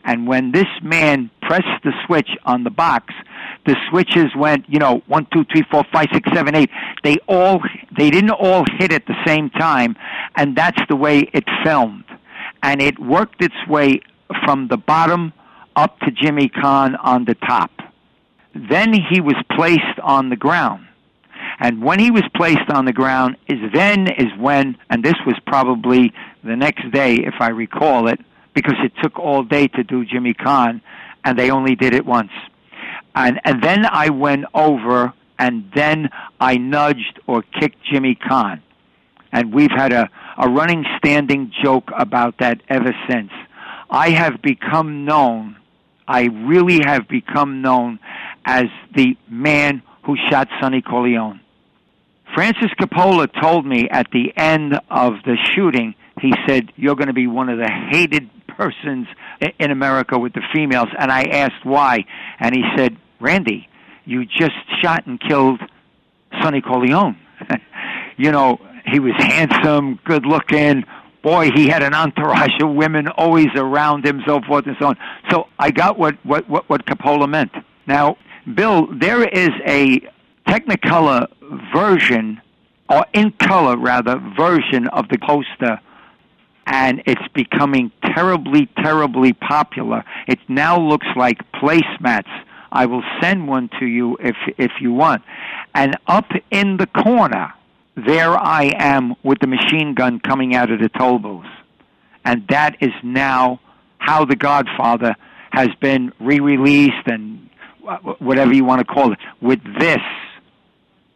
And 0.03 0.27
when 0.27 0.51
this 0.51 0.67
man 0.81 1.29
pressed 1.41 1.83
the 1.83 1.93
switch 2.05 2.29
on 2.43 2.63
the 2.63 2.69
box, 2.69 3.13
the 3.65 3.75
switches 3.89 4.35
went, 4.35 4.65
you 4.67 4.79
know, 4.79 5.01
one, 5.07 5.27
two, 5.31 5.45
three, 5.45 5.63
four, 5.69 5.83
five, 5.91 6.07
six, 6.13 6.29
seven, 6.33 6.55
eight. 6.55 6.69
They 7.03 7.17
all, 7.27 7.61
they 7.95 8.09
didn't 8.09 8.31
all 8.31 8.65
hit 8.79 8.91
at 8.91 9.05
the 9.05 9.15
same 9.25 9.49
time, 9.49 9.95
and 10.35 10.55
that's 10.55 10.79
the 10.89 10.95
way 10.95 11.29
it 11.33 11.43
filmed. 11.63 12.05
And 12.63 12.81
it 12.81 12.99
worked 12.99 13.43
its 13.43 13.55
way 13.67 14.01
from 14.43 14.67
the 14.67 14.77
bottom 14.77 15.33
up 15.75 15.99
to 15.99 16.11
Jimmy 16.11 16.49
Caan 16.49 16.95
on 17.01 17.25
the 17.25 17.35
top. 17.35 17.71
Then 18.53 18.93
he 18.93 19.21
was 19.21 19.35
placed 19.55 19.99
on 20.01 20.29
the 20.29 20.35
ground. 20.35 20.87
And 21.59 21.83
when 21.83 21.99
he 21.99 22.11
was 22.11 22.23
placed 22.35 22.69
on 22.73 22.85
the 22.85 22.93
ground, 22.93 23.37
is 23.47 23.59
then 23.73 24.07
is 24.07 24.31
when, 24.39 24.77
and 24.89 25.03
this 25.03 25.15
was 25.25 25.35
probably 25.45 26.13
the 26.43 26.55
next 26.55 26.91
day, 26.91 27.15
if 27.15 27.35
I 27.39 27.49
recall 27.49 28.07
it, 28.07 28.19
because 28.53 28.75
it 28.83 28.93
took 29.01 29.19
all 29.19 29.43
day 29.43 29.67
to 29.67 29.83
do 29.83 30.03
Jimmy 30.05 30.33
Caan, 30.33 30.81
and 31.23 31.37
they 31.37 31.51
only 31.51 31.75
did 31.75 31.93
it 31.93 32.05
once. 32.05 32.31
And, 33.15 33.39
and 33.43 33.63
then 33.63 33.85
I 33.85 34.09
went 34.09 34.45
over 34.53 35.13
and 35.37 35.71
then 35.75 36.09
I 36.39 36.57
nudged 36.57 37.19
or 37.27 37.41
kicked 37.41 37.83
Jimmy 37.91 38.15
Caan. 38.15 38.61
And 39.31 39.53
we've 39.53 39.71
had 39.71 39.91
a, 39.91 40.09
a 40.37 40.49
running 40.49 40.85
standing 40.97 41.51
joke 41.63 41.89
about 41.97 42.37
that 42.39 42.61
ever 42.69 42.93
since. 43.09 43.31
I 43.89 44.11
have 44.11 44.41
become 44.41 45.05
known, 45.05 45.57
I 46.07 46.25
really 46.25 46.81
have 46.85 47.07
become 47.07 47.61
known 47.61 47.99
as 48.45 48.65
the 48.95 49.17
man 49.29 49.81
who 50.03 50.15
shot 50.29 50.47
Sonny 50.59 50.81
Corleone. 50.81 51.41
Francis 52.33 52.71
Coppola 52.79 53.27
told 53.41 53.65
me 53.65 53.89
at 53.89 54.07
the 54.11 54.31
end 54.37 54.79
of 54.89 55.13
the 55.25 55.37
shooting, 55.53 55.95
he 56.21 56.33
said, 56.47 56.71
You're 56.75 56.95
going 56.95 57.07
to 57.07 57.13
be 57.13 57.27
one 57.27 57.49
of 57.49 57.57
the 57.57 57.69
hated 57.91 58.29
persons 58.57 59.07
in 59.59 59.71
America 59.71 60.17
with 60.17 60.33
the 60.33 60.41
females. 60.53 60.89
And 60.97 61.11
I 61.11 61.23
asked 61.23 61.63
why. 61.65 62.05
And 62.39 62.55
he 62.55 62.63
said, 62.75 62.97
Randy, 63.19 63.67
you 64.05 64.25
just 64.25 64.55
shot 64.81 65.05
and 65.05 65.19
killed 65.19 65.61
Sonny 66.41 66.61
Corleone. 66.61 67.17
you 68.17 68.31
know, 68.31 68.59
he 68.85 68.99
was 68.99 69.13
handsome, 69.17 69.99
good 70.03 70.25
looking. 70.25 70.83
Boy, 71.21 71.51
he 71.53 71.67
had 71.67 71.83
an 71.83 71.93
entourage 71.93 72.61
of 72.61 72.73
women 72.73 73.07
always 73.07 73.49
around 73.55 74.05
him, 74.05 74.21
so 74.25 74.41
forth 74.41 74.65
and 74.65 74.75
so 74.79 74.87
on. 74.87 74.97
So 75.29 75.47
I 75.59 75.71
got 75.71 75.99
what, 75.99 76.15
what, 76.25 76.49
what, 76.49 76.67
what 76.69 76.85
Coppola 76.85 77.29
meant. 77.29 77.51
Now, 77.85 78.17
Bill, 78.55 78.87
there 78.91 79.23
is 79.23 79.51
a 79.65 80.01
Technicolor 80.47 81.27
version, 81.73 82.41
or 82.89 83.05
in 83.13 83.31
color 83.33 83.77
rather, 83.77 84.19
version 84.35 84.87
of 84.87 85.07
the 85.09 85.19
poster 85.19 85.79
and 86.65 87.01
it's 87.05 87.27
becoming 87.33 87.91
terribly, 88.15 88.67
terribly 88.77 89.33
popular. 89.33 90.03
It 90.27 90.39
now 90.47 90.79
looks 90.79 91.07
like 91.15 91.39
placemats. 91.53 92.29
I 92.71 92.85
will 92.85 93.03
send 93.21 93.47
one 93.47 93.69
to 93.79 93.85
you 93.85 94.17
if 94.19 94.35
if 94.57 94.71
you 94.79 94.93
want. 94.93 95.23
And 95.73 95.97
up 96.07 96.31
in 96.49 96.77
the 96.77 96.87
corner, 96.87 97.53
there 97.95 98.37
I 98.37 98.71
am 98.77 99.15
with 99.23 99.39
the 99.39 99.47
machine 99.47 99.93
gun 99.93 100.19
coming 100.19 100.55
out 100.55 100.71
of 100.71 100.79
the 100.79 100.89
toll 100.89 101.19
booth. 101.19 101.45
And 102.23 102.47
that 102.49 102.77
is 102.79 102.93
now 103.03 103.59
how 103.97 104.25
The 104.25 104.35
Godfather 104.35 105.15
has 105.51 105.69
been 105.81 106.13
re-released 106.19 107.07
and 107.07 107.49
whatever 108.19 108.53
you 108.53 108.63
want 108.63 108.79
to 108.79 108.85
call 108.85 109.11
it. 109.11 109.19
With 109.41 109.59
this, 109.79 109.99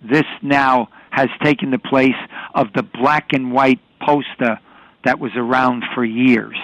this 0.02 0.26
now 0.42 0.90
has 1.12 1.30
taken 1.42 1.72
the 1.72 1.80
place 1.80 2.16
of 2.54 2.68
the 2.76 2.84
black 2.84 3.32
and 3.32 3.54
white 3.54 3.80
poster 4.02 4.60
that 5.06 5.20
was 5.20 5.32
around 5.36 5.84
for 5.94 6.04
years. 6.04 6.58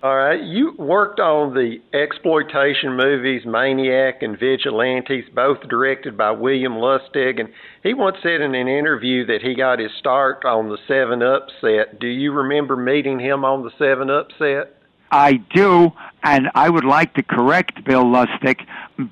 All 0.00 0.16
right. 0.16 0.40
You 0.40 0.74
worked 0.78 1.18
on 1.18 1.54
the 1.54 1.78
exploitation 1.92 2.96
movies 2.96 3.42
Maniac 3.44 4.22
and 4.22 4.38
Vigilantes, 4.38 5.24
both 5.34 5.60
directed 5.68 6.16
by 6.16 6.30
William 6.30 6.74
Lustig. 6.74 7.40
And 7.40 7.48
he 7.82 7.94
once 7.94 8.16
said 8.22 8.40
in 8.40 8.54
an 8.54 8.68
interview 8.68 9.26
that 9.26 9.42
he 9.42 9.56
got 9.56 9.80
his 9.80 9.90
start 9.98 10.44
on 10.44 10.68
the 10.68 10.78
7 10.86 11.20
Up 11.20 11.48
set. 11.60 11.98
Do 11.98 12.06
you 12.06 12.30
remember 12.30 12.76
meeting 12.76 13.18
him 13.18 13.44
on 13.44 13.64
the 13.64 13.72
7 13.76 14.08
Up 14.08 14.28
set? 14.38 14.76
I 15.10 15.32
do, 15.54 15.90
and 16.22 16.48
I 16.54 16.68
would 16.68 16.84
like 16.84 17.14
to 17.14 17.22
correct 17.24 17.84
Bill 17.84 18.04
Lustig. 18.04 18.60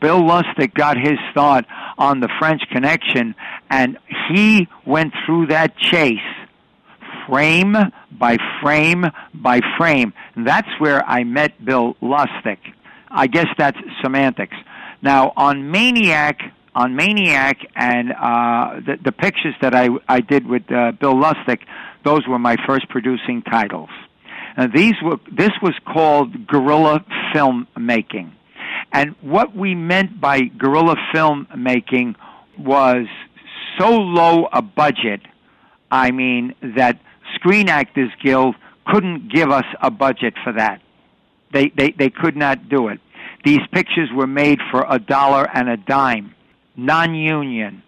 Bill 0.00 0.20
Lustig 0.20 0.74
got 0.74 0.96
his 0.96 1.18
start 1.32 1.64
on 1.98 2.20
the 2.20 2.28
French 2.38 2.62
Connection, 2.70 3.34
and 3.70 3.98
he 4.28 4.68
went 4.84 5.14
through 5.24 5.46
that 5.46 5.76
chase 5.78 6.18
frame 7.26 7.76
by 8.10 8.36
frame 8.62 9.06
by 9.34 9.60
frame. 9.78 10.12
That's 10.36 10.68
where 10.78 11.04
I 11.04 11.24
met 11.24 11.64
Bill 11.64 11.94
Lustig. 12.02 12.58
I 13.10 13.26
guess 13.26 13.46
that's 13.58 13.78
semantics. 14.02 14.56
Now 15.02 15.32
on 15.36 15.70
Maniac, 15.70 16.40
on 16.74 16.96
Maniac, 16.96 17.58
and 17.74 18.12
uh, 18.12 18.80
the, 18.86 18.98
the 19.02 19.12
pictures 19.12 19.54
that 19.60 19.74
I 19.74 19.88
I 20.08 20.20
did 20.20 20.46
with 20.46 20.70
uh, 20.70 20.92
Bill 20.92 21.14
Lustig, 21.14 21.60
those 22.04 22.26
were 22.26 22.38
my 22.38 22.56
first 22.66 22.88
producing 22.88 23.42
titles. 23.42 23.90
These 24.74 24.94
were 25.02 25.18
this 25.30 25.50
was 25.60 25.74
called 25.86 26.46
guerrilla 26.46 27.04
filmmaking, 27.34 28.32
and 28.90 29.14
what 29.20 29.54
we 29.54 29.74
meant 29.74 30.18
by 30.18 30.40
guerrilla 30.40 30.96
filmmaking 31.14 32.14
was 32.58 33.06
so 33.78 33.90
low 33.90 34.46
a 34.52 34.62
budget. 34.62 35.20
I 35.90 36.10
mean 36.10 36.54
that 36.76 36.98
Screen 37.46 37.68
Actors 37.68 38.10
Guild 38.24 38.56
couldn't 38.86 39.32
give 39.32 39.50
us 39.50 39.64
a 39.80 39.88
budget 39.88 40.34
for 40.42 40.52
that. 40.54 40.82
They, 41.52 41.70
they, 41.76 41.92
they 41.92 42.10
could 42.10 42.36
not 42.36 42.68
do 42.68 42.88
it. 42.88 42.98
These 43.44 43.60
pictures 43.72 44.08
were 44.12 44.26
made 44.26 44.58
for 44.72 44.84
a 44.88 44.98
dollar 44.98 45.48
and 45.54 45.68
a 45.68 45.76
dime, 45.76 46.34
non 46.76 47.14
union. 47.14 47.84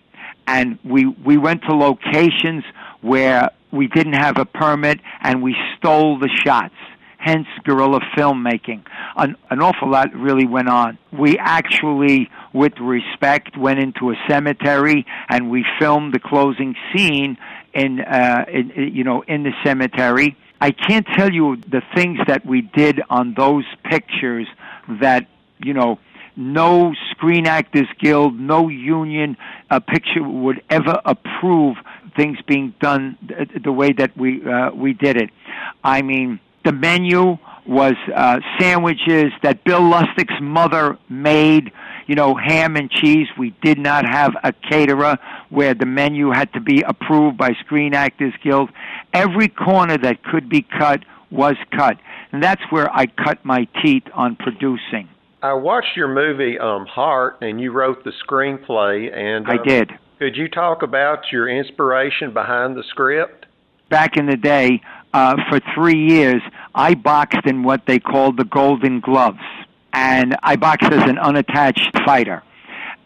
And 0.47 0.79
we, 0.85 1.07
we 1.07 1.39
went 1.39 1.63
to 1.69 1.75
locations 1.75 2.63
where 3.01 3.51
we 3.73 3.89
didn't 3.89 4.13
have 4.13 4.39
a 4.39 4.45
permit 4.45 5.01
and 5.23 5.43
we 5.43 5.57
stole 5.77 6.21
the 6.21 6.31
shots. 6.45 6.75
Hence, 7.19 7.49
guerrilla 7.65 7.99
filmmaking. 8.17 8.85
An, 9.17 9.35
an 9.51 9.61
awful 9.61 9.91
lot 9.91 10.15
really 10.15 10.47
went 10.47 10.69
on. 10.69 10.99
We 11.13 11.37
actually, 11.37 12.31
with 12.55 12.75
respect, 12.81 13.59
went 13.59 13.81
into 13.81 14.11
a 14.11 14.15
cemetery 14.29 15.05
and 15.29 15.51
we 15.51 15.65
filmed 15.81 16.15
the 16.15 16.21
closing 16.21 16.77
scene 16.95 17.37
in, 17.79 18.01
uh, 18.01 18.45
in 18.53 18.93
you 18.95 19.05
know, 19.05 19.23
in 19.23 19.43
the 19.43 19.53
cemetery. 19.65 20.37
I 20.61 20.73
can't 20.73 21.07
tell 21.17 21.33
you 21.33 21.57
the 21.57 21.83
things 21.95 22.19
that 22.27 22.45
we 22.45 22.63
did 22.63 23.01
on 23.09 23.35
those 23.35 23.65
pictures 23.85 24.49
that, 25.01 25.29
you 25.59 25.73
know, 25.73 25.99
no 26.37 26.95
Screen 27.11 27.47
Actors 27.47 27.89
Guild, 28.01 28.39
no 28.39 28.69
union 28.69 29.37
uh, 29.71 29.81
picture 29.81 30.23
would 30.23 30.63
ever 30.71 31.01
approve 31.05 31.77
things 32.17 32.39
being 32.47 32.75
done 32.81 33.17
the 33.65 33.73
way 33.73 33.93
that 33.93 34.17
we 34.17 34.45
uh, 34.45 34.71
we 34.73 34.93
did 34.93 35.17
it. 35.17 35.31
I 35.83 36.03
mean, 36.03 36.41
the 36.65 36.73
menu 36.73 37.39
was 37.67 37.95
uh, 38.15 38.41
sandwiches 38.59 39.33
that 39.43 39.65
Bill 39.65 39.83
Lustig's 39.83 40.41
mother 40.41 40.99
made. 41.09 41.73
You 42.09 42.17
know, 42.17 42.35
ham 42.35 42.75
and 42.75 42.91
cheese. 42.91 43.29
We 43.39 43.55
did 43.63 43.79
not 43.79 44.05
have 44.05 44.33
a 44.43 44.53
caterer 44.53 45.19
where 45.51 45.75
the 45.75 45.87
menu 45.87 46.31
had 46.31 46.53
to 46.55 46.61
be 46.61 46.83
approved 46.83 47.37
by 47.37 47.51
Screen 47.65 47.95
Actors 47.95 48.35
Guild. 48.43 48.71
Every 49.13 49.49
corner 49.49 49.97
that 49.99 50.25
could 50.25 50.49
be 50.49 50.63
cut 50.63 51.05
was 51.31 51.57
cut, 51.77 51.99
and 52.33 52.43
that's 52.43 52.63
where 52.71 52.91
I 52.91 53.07
cut 53.07 53.45
my 53.45 53.69
teeth 53.83 54.05
on 54.15 54.35
producing. 54.35 55.09
I 55.41 55.53
watched 55.53 55.97
your 55.97 56.09
movie 56.09 56.59
um, 56.59 56.87
Heart, 56.87 57.39
and 57.43 57.61
you 57.61 57.71
wrote 57.71 58.03
the 58.03 58.13
screenplay. 58.27 59.15
And 59.15 59.47
I 59.47 59.63
did. 59.63 59.93
Could 60.19 60.37
you 60.37 60.49
talk 60.49 60.83
about 60.83 61.31
your 61.31 61.49
inspiration 61.49 62.33
behind 62.33 62.77
the 62.77 62.83
script? 62.91 63.47
Back 63.89 64.17
in 64.17 64.27
the 64.27 64.37
day, 64.37 64.81
uh, 65.15 65.37
for 65.49 65.61
three 65.75 66.09
years, 66.09 66.43
I 66.75 66.95
boxed 66.95 67.47
in 67.47 67.63
what 67.63 67.87
they 67.87 68.01
called 68.01 68.37
the 68.37 68.45
Golden 68.45 69.01
Gloves, 69.01 69.39
and 69.93 70.37
I 70.43 70.57
boxed 70.57 70.91
as 70.91 71.09
an 71.09 71.19
unattached 71.19 71.99
fighter. 72.05 72.43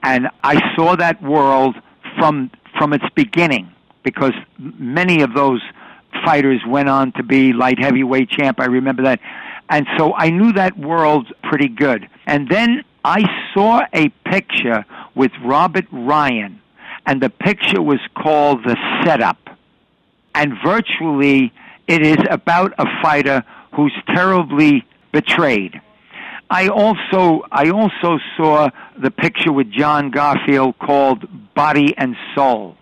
And 0.03 0.29
I 0.43 0.75
saw 0.75 0.97
that 0.97 1.23
world 1.23 1.77
from 2.19 2.51
from 2.79 2.93
its 2.93 3.05
beginning 3.15 3.73
because 4.03 4.33
many 4.59 5.23
of 5.23 5.35
those 5.35 5.63
fighters 6.25 6.61
went 6.67 6.89
on 6.89 7.13
to 7.13 7.23
be 7.23 7.53
light 7.53 7.79
heavyweight 7.79 8.31
champ. 8.31 8.61
I 8.61 8.67
remember 8.67 9.05
that 9.05 9.21
and 9.73 9.87
so 9.97 10.13
I 10.15 10.29
knew 10.29 10.53
that 10.53 10.79
world 10.79 11.33
pretty 11.43 11.69
good. 11.69 12.07
And 12.27 12.47
then 12.47 12.85
I 13.07 13.25
saw 13.55 13.81
a 13.95 14.11
picture 14.27 14.85
with 15.15 15.33
Robert 15.43 15.87
Ryan, 15.91 16.61
and 17.07 17.23
the 17.23 17.31
picture 17.31 17.81
was 17.81 17.99
called 18.15 18.65
The 18.65 18.77
Setup. 19.03 19.39
And 20.35 20.53
virtually, 20.63 21.55
it 21.87 22.03
is 22.05 22.19
about 22.31 22.75
a 22.79 22.85
fighter 23.03 23.45
who's 23.75 23.95
terribly 24.09 24.85
betrayed. 25.11 25.81
I 26.53 26.69
also 26.69 27.47
I 27.51 27.71
also 27.71 28.19
saw 28.37 28.69
the 29.03 29.11
picture 29.11 29.51
with 29.51 29.71
John 29.73 30.11
Garfield 30.11 30.79
called 30.79 31.25
Body 31.55 31.95
and 31.97 32.15
Soul. 32.35 32.77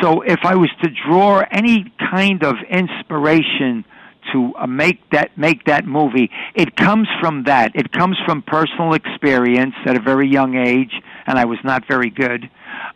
So 0.00 0.20
if 0.20 0.38
I 0.44 0.54
was 0.54 0.70
to 0.84 0.90
draw 1.08 1.42
any 1.50 1.92
kind 1.98 2.44
of 2.44 2.54
inspiration 2.70 3.84
to 4.32 4.54
uh, 4.56 4.68
make 4.68 5.10
that 5.10 5.36
make 5.36 5.64
that 5.64 5.84
movie. 5.84 6.30
It 6.54 6.76
comes 6.76 7.08
from 7.20 7.44
that. 7.44 7.72
It 7.74 7.92
comes 7.92 8.16
from 8.24 8.42
personal 8.42 8.94
experience 8.94 9.74
at 9.84 9.96
a 9.96 10.00
very 10.00 10.28
young 10.28 10.54
age, 10.54 10.94
and 11.26 11.36
I 11.36 11.44
was 11.44 11.58
not 11.64 11.82
very 11.86 12.10
good. 12.10 12.48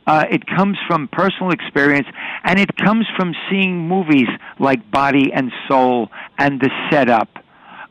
Uh, 0.07 0.25
it 0.31 0.47
comes 0.47 0.79
from 0.87 1.09
personal 1.09 1.51
experience, 1.51 2.07
and 2.45 2.59
it 2.59 2.77
comes 2.77 3.07
from 3.17 3.35
seeing 3.51 3.89
movies 3.89 4.29
like 4.59 4.91
Body 4.91 5.33
and 5.35 5.53
Soul 5.69 6.09
and 6.39 6.61
The 6.61 6.71
Setup. 6.91 7.29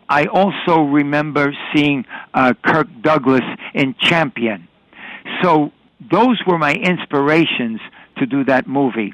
I 0.10 0.26
also 0.26 0.82
remember 0.82 1.54
seeing 1.74 2.06
uh, 2.34 2.54
Kirk 2.64 2.88
Douglas 3.02 3.44
in 3.74 3.96
Champion. 4.00 4.68
So 5.42 5.72
those 6.12 6.40
were 6.48 6.58
my 6.58 6.74
inspirations 6.74 7.82
to 8.18 8.26
do 8.26 8.44
that 8.46 8.68
movie 8.68 9.14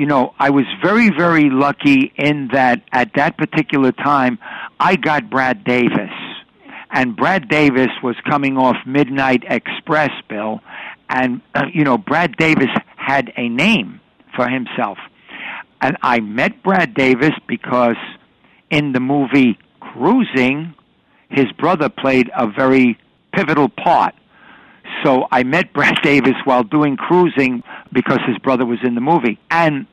you 0.00 0.06
know, 0.06 0.32
I 0.38 0.48
was 0.48 0.64
very, 0.82 1.10
very 1.10 1.50
lucky 1.50 2.10
in 2.16 2.48
that 2.54 2.80
at 2.90 3.12
that 3.16 3.36
particular 3.36 3.92
time, 3.92 4.38
I 4.80 4.96
got 4.96 5.28
Brad 5.28 5.62
Davis. 5.62 6.10
And 6.90 7.14
Brad 7.14 7.50
Davis 7.50 7.90
was 8.02 8.16
coming 8.26 8.56
off 8.56 8.76
Midnight 8.86 9.44
Express, 9.46 10.10
Bill. 10.26 10.60
And, 11.10 11.42
uh, 11.54 11.66
you 11.74 11.84
know, 11.84 11.98
Brad 11.98 12.34
Davis 12.36 12.70
had 12.96 13.30
a 13.36 13.50
name 13.50 14.00
for 14.34 14.48
himself. 14.48 14.96
And 15.82 15.98
I 16.00 16.20
met 16.20 16.62
Brad 16.62 16.94
Davis 16.94 17.34
because 17.46 17.96
in 18.70 18.92
the 18.92 19.00
movie 19.00 19.58
Cruising, 19.92 20.74
his 21.30 21.46
brother 21.58 21.88
played 21.88 22.30
a 22.36 22.46
very 22.46 22.98
pivotal 23.32 23.68
part. 23.68 24.14
So 25.04 25.26
I 25.30 25.42
met 25.44 25.72
Brad 25.72 25.96
Davis 26.02 26.34
while 26.44 26.64
doing 26.64 26.96
cruising 26.96 27.62
because 27.92 28.18
his 28.26 28.38
brother 28.38 28.66
was 28.66 28.78
in 28.84 28.94
the 28.94 29.00
movie. 29.00 29.38
And 29.50 29.86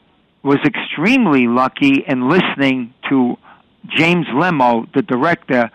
was 0.43 0.59
extremely 0.65 1.47
lucky 1.47 2.03
in 2.07 2.29
listening 2.29 2.93
to 3.09 3.37
James 3.87 4.27
Lemmo, 4.27 4.91
the 4.93 5.01
director. 5.01 5.69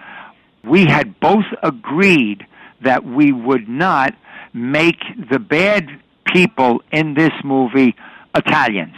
We 0.65 0.87
had 0.87 1.19
both 1.21 1.45
agreed 1.63 2.47
that 2.83 3.05
we 3.05 3.33
would 3.33 3.69
not 3.69 4.15
make 4.53 5.01
the 5.31 5.39
bad 5.39 5.89
people 6.33 6.83
in 6.91 7.15
this 7.15 7.33
movie 7.45 7.95
Italians. 8.35 8.95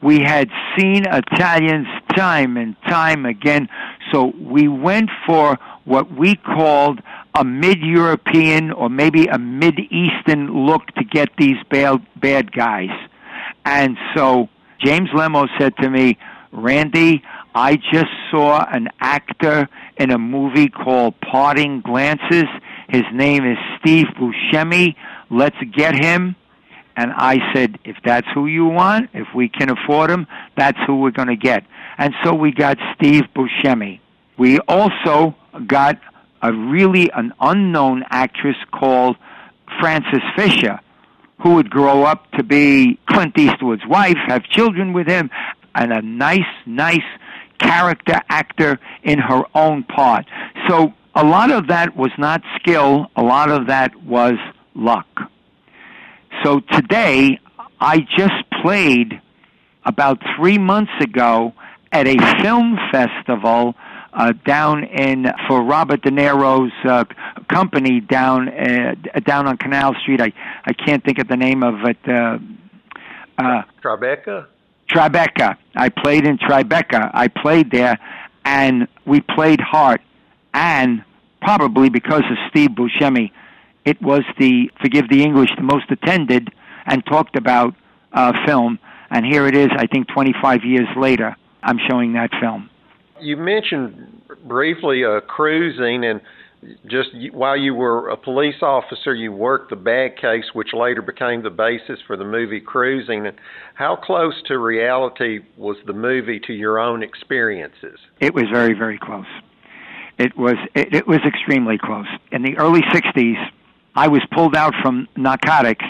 We 0.00 0.20
had 0.20 0.48
seen 0.76 1.04
Italians 1.06 1.88
time 2.16 2.56
and 2.56 2.76
time 2.86 3.26
again, 3.26 3.68
so 4.12 4.32
we 4.40 4.68
went 4.68 5.10
for 5.26 5.58
what 5.84 6.12
we 6.12 6.36
called 6.36 7.00
a 7.34 7.44
mid-European 7.44 8.70
or 8.70 8.88
maybe 8.88 9.26
a 9.26 9.38
mid-Eastern 9.38 10.66
look 10.66 10.86
to 10.96 11.04
get 11.04 11.30
these 11.36 11.56
bad, 11.70 12.06
bad 12.16 12.52
guys. 12.52 12.90
And 13.64 13.96
so 14.14 14.48
James 14.78 15.08
Lemmo 15.10 15.48
said 15.58 15.76
to 15.78 15.90
me, 15.90 16.16
Randy, 16.52 17.22
I 17.54 17.76
just 17.76 18.10
saw 18.30 18.64
an 18.70 18.88
actor 19.00 19.68
in 19.96 20.10
a 20.10 20.18
movie 20.18 20.68
called 20.68 21.20
Parting 21.20 21.80
Glances. 21.80 22.48
His 22.88 23.02
name 23.12 23.44
is 23.44 23.58
Steve 23.80 24.06
Buscemi. 24.18 24.94
Let's 25.30 25.56
get 25.74 25.94
him. 25.94 26.36
And 26.98 27.12
I 27.14 27.38
said, 27.54 27.78
if 27.84 27.96
that's 28.04 28.26
who 28.34 28.46
you 28.46 28.64
want, 28.64 29.10
if 29.14 29.28
we 29.32 29.48
can 29.48 29.70
afford 29.70 30.10
him, 30.10 30.26
that's 30.56 30.78
who 30.84 30.96
we're 30.96 31.12
going 31.12 31.28
to 31.28 31.36
get. 31.36 31.64
And 31.96 32.12
so 32.24 32.34
we 32.34 32.50
got 32.50 32.76
Steve 32.96 33.22
Buscemi. 33.36 34.00
We 34.36 34.58
also 34.66 35.36
got 35.64 36.00
a 36.42 36.52
really 36.52 37.08
an 37.12 37.34
unknown 37.40 38.02
actress 38.10 38.56
called 38.72 39.16
Frances 39.78 40.22
Fisher 40.34 40.80
who 41.40 41.54
would 41.54 41.70
grow 41.70 42.02
up 42.02 42.28
to 42.32 42.42
be 42.42 42.98
Clint 43.06 43.38
Eastwood's 43.38 43.86
wife, 43.86 44.16
have 44.26 44.42
children 44.42 44.92
with 44.92 45.06
him, 45.06 45.30
and 45.76 45.92
a 45.92 46.02
nice, 46.02 46.50
nice 46.66 47.08
character 47.60 48.20
actor 48.28 48.80
in 49.04 49.20
her 49.20 49.44
own 49.54 49.84
part. 49.84 50.26
So 50.68 50.94
a 51.14 51.24
lot 51.24 51.52
of 51.52 51.68
that 51.68 51.96
was 51.96 52.10
not 52.18 52.42
skill, 52.56 53.06
a 53.14 53.22
lot 53.22 53.52
of 53.52 53.68
that 53.68 53.94
was 54.02 54.34
luck. 54.74 55.30
So 56.44 56.60
today, 56.60 57.40
I 57.80 57.98
just 58.16 58.50
played 58.62 59.20
about 59.84 60.22
three 60.36 60.58
months 60.58 60.92
ago 61.00 61.52
at 61.90 62.06
a 62.06 62.16
film 62.42 62.78
festival 62.92 63.74
uh, 64.12 64.32
down 64.44 64.84
in 64.84 65.26
for 65.46 65.62
Robert 65.62 66.02
De 66.02 66.10
Niro's 66.10 66.72
uh, 66.84 67.04
company 67.48 68.00
down 68.00 68.48
uh, 68.48 68.94
down 69.24 69.46
on 69.46 69.56
Canal 69.56 69.94
Street. 70.02 70.20
I 70.20 70.32
I 70.64 70.72
can't 70.72 71.04
think 71.04 71.18
of 71.18 71.28
the 71.28 71.36
name 71.36 71.62
of 71.62 71.74
it. 71.84 71.98
Uh, 72.06 72.38
uh, 73.38 73.62
Tribeca. 73.82 74.46
Tribeca. 74.88 75.56
I 75.76 75.88
played 75.88 76.26
in 76.26 76.38
Tribeca. 76.38 77.10
I 77.12 77.28
played 77.28 77.70
there, 77.70 77.98
and 78.44 78.88
we 79.04 79.20
played 79.20 79.60
Heart, 79.60 80.00
and 80.54 81.04
probably 81.40 81.88
because 81.88 82.24
of 82.30 82.36
Steve 82.50 82.70
Buscemi, 82.70 83.30
it 83.88 84.02
was 84.02 84.22
the 84.38 84.70
forgive 84.82 85.08
the 85.08 85.22
English 85.22 85.48
the 85.56 85.62
most 85.62 85.90
attended 85.90 86.50
and 86.84 87.04
talked 87.06 87.36
about 87.36 87.74
uh, 88.12 88.32
film. 88.46 88.78
And 89.10 89.24
here 89.24 89.46
it 89.46 89.56
is. 89.56 89.68
I 89.76 89.86
think 89.86 90.08
25 90.08 90.60
years 90.64 90.88
later, 90.94 91.34
I'm 91.62 91.78
showing 91.88 92.12
that 92.12 92.30
film. 92.38 92.68
You 93.18 93.38
mentioned 93.38 94.22
briefly 94.46 95.04
uh, 95.04 95.20
cruising, 95.20 96.04
and 96.04 96.20
just 96.86 97.08
while 97.32 97.56
you 97.56 97.74
were 97.74 98.10
a 98.10 98.16
police 98.18 98.60
officer, 98.60 99.14
you 99.14 99.32
worked 99.32 99.70
the 99.70 99.76
bad 99.76 100.18
case, 100.18 100.44
which 100.52 100.74
later 100.74 101.00
became 101.00 101.42
the 101.42 101.50
basis 101.50 101.98
for 102.06 102.18
the 102.18 102.24
movie 102.24 102.60
Cruising. 102.60 103.26
And 103.26 103.36
how 103.74 103.96
close 103.96 104.34
to 104.48 104.58
reality 104.58 105.40
was 105.56 105.78
the 105.86 105.94
movie 105.94 106.40
to 106.40 106.52
your 106.52 106.78
own 106.78 107.02
experiences? 107.02 107.98
It 108.20 108.34
was 108.34 108.44
very, 108.52 108.74
very 108.74 108.98
close. 108.98 109.26
It 110.18 110.36
was 110.36 110.56
it, 110.74 110.94
it 110.94 111.06
was 111.06 111.20
extremely 111.26 111.78
close. 111.78 112.08
In 112.32 112.42
the 112.42 112.58
early 112.58 112.82
'60s, 112.82 113.50
I 113.94 114.08
was 114.08 114.22
pulled 114.32 114.54
out 114.54 114.74
from 114.82 115.08
narcotics, 115.16 115.84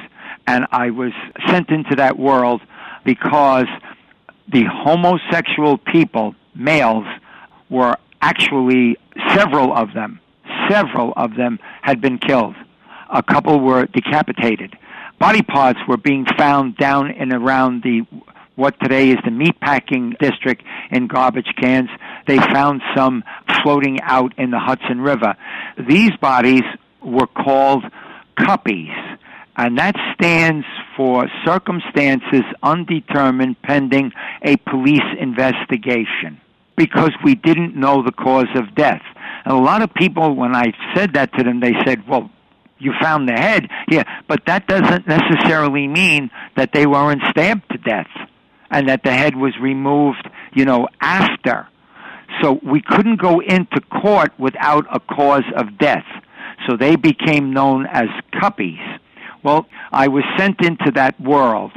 and 0.46 0.66
I 0.70 0.90
was 0.90 1.12
sent 1.46 1.70
into 1.70 1.96
that 1.96 2.18
world 2.18 2.62
because 3.04 3.66
the 4.50 4.64
homosexual 4.64 5.78
people 5.78 6.34
males 6.54 7.04
were 7.68 7.96
actually 8.20 8.96
several 9.34 9.76
of 9.76 9.92
them, 9.94 10.20
several 10.68 11.12
of 11.16 11.36
them 11.36 11.58
had 11.82 12.00
been 12.00 12.18
killed. 12.18 12.54
A 13.10 13.22
couple 13.22 13.60
were 13.60 13.86
decapitated. 13.86 14.76
Body 15.18 15.42
parts 15.42 15.80
were 15.88 15.96
being 15.96 16.26
found 16.36 16.76
down 16.76 17.10
and 17.10 17.32
around 17.32 17.82
the 17.82 18.06
what 18.54 18.74
today 18.80 19.10
is 19.10 19.18
the 19.24 19.30
meatpacking 19.30 20.18
district 20.18 20.64
in 20.90 21.06
garbage 21.06 21.52
cans. 21.60 21.88
They 22.26 22.38
found 22.38 22.82
some 22.96 23.22
floating 23.62 24.00
out 24.02 24.34
in 24.36 24.50
the 24.50 24.58
Hudson 24.58 25.00
River. 25.00 25.36
These 25.88 26.10
bodies 26.20 26.64
were 27.02 27.26
called 27.26 27.84
cuppies, 28.36 28.94
and 29.56 29.78
that 29.78 29.96
stands 30.14 30.66
for 30.96 31.26
circumstances 31.44 32.42
undetermined 32.62 33.60
pending 33.62 34.12
a 34.42 34.56
police 34.56 35.00
investigation 35.18 36.40
because 36.76 37.10
we 37.24 37.34
didn't 37.34 37.74
know 37.74 38.02
the 38.02 38.12
cause 38.12 38.48
of 38.54 38.74
death. 38.74 39.02
And 39.44 39.52
a 39.52 39.60
lot 39.60 39.82
of 39.82 39.92
people, 39.94 40.34
when 40.34 40.54
I 40.54 40.72
said 40.94 41.14
that 41.14 41.32
to 41.34 41.42
them, 41.42 41.60
they 41.60 41.74
said, 41.84 42.06
well, 42.06 42.30
you 42.78 42.92
found 43.00 43.28
the 43.28 43.32
head. 43.32 43.68
Yeah, 43.88 44.04
but 44.28 44.46
that 44.46 44.68
doesn't 44.68 45.06
necessarily 45.06 45.88
mean 45.88 46.30
that 46.56 46.72
they 46.72 46.86
weren't 46.86 47.22
stabbed 47.30 47.68
to 47.72 47.78
death 47.78 48.06
and 48.70 48.88
that 48.88 49.02
the 49.02 49.12
head 49.12 49.34
was 49.34 49.58
removed, 49.60 50.28
you 50.54 50.64
know, 50.64 50.88
after. 51.00 51.66
So 52.42 52.60
we 52.62 52.80
couldn't 52.80 53.20
go 53.20 53.40
into 53.40 53.80
court 53.80 54.32
without 54.38 54.86
a 54.94 55.00
cause 55.00 55.44
of 55.56 55.78
death. 55.78 56.04
So 56.66 56.76
they 56.76 56.96
became 56.96 57.52
known 57.52 57.86
as 57.86 58.08
cuppies. 58.40 58.78
Well, 59.42 59.66
I 59.92 60.08
was 60.08 60.24
sent 60.36 60.60
into 60.64 60.90
that 60.92 61.20
world, 61.20 61.72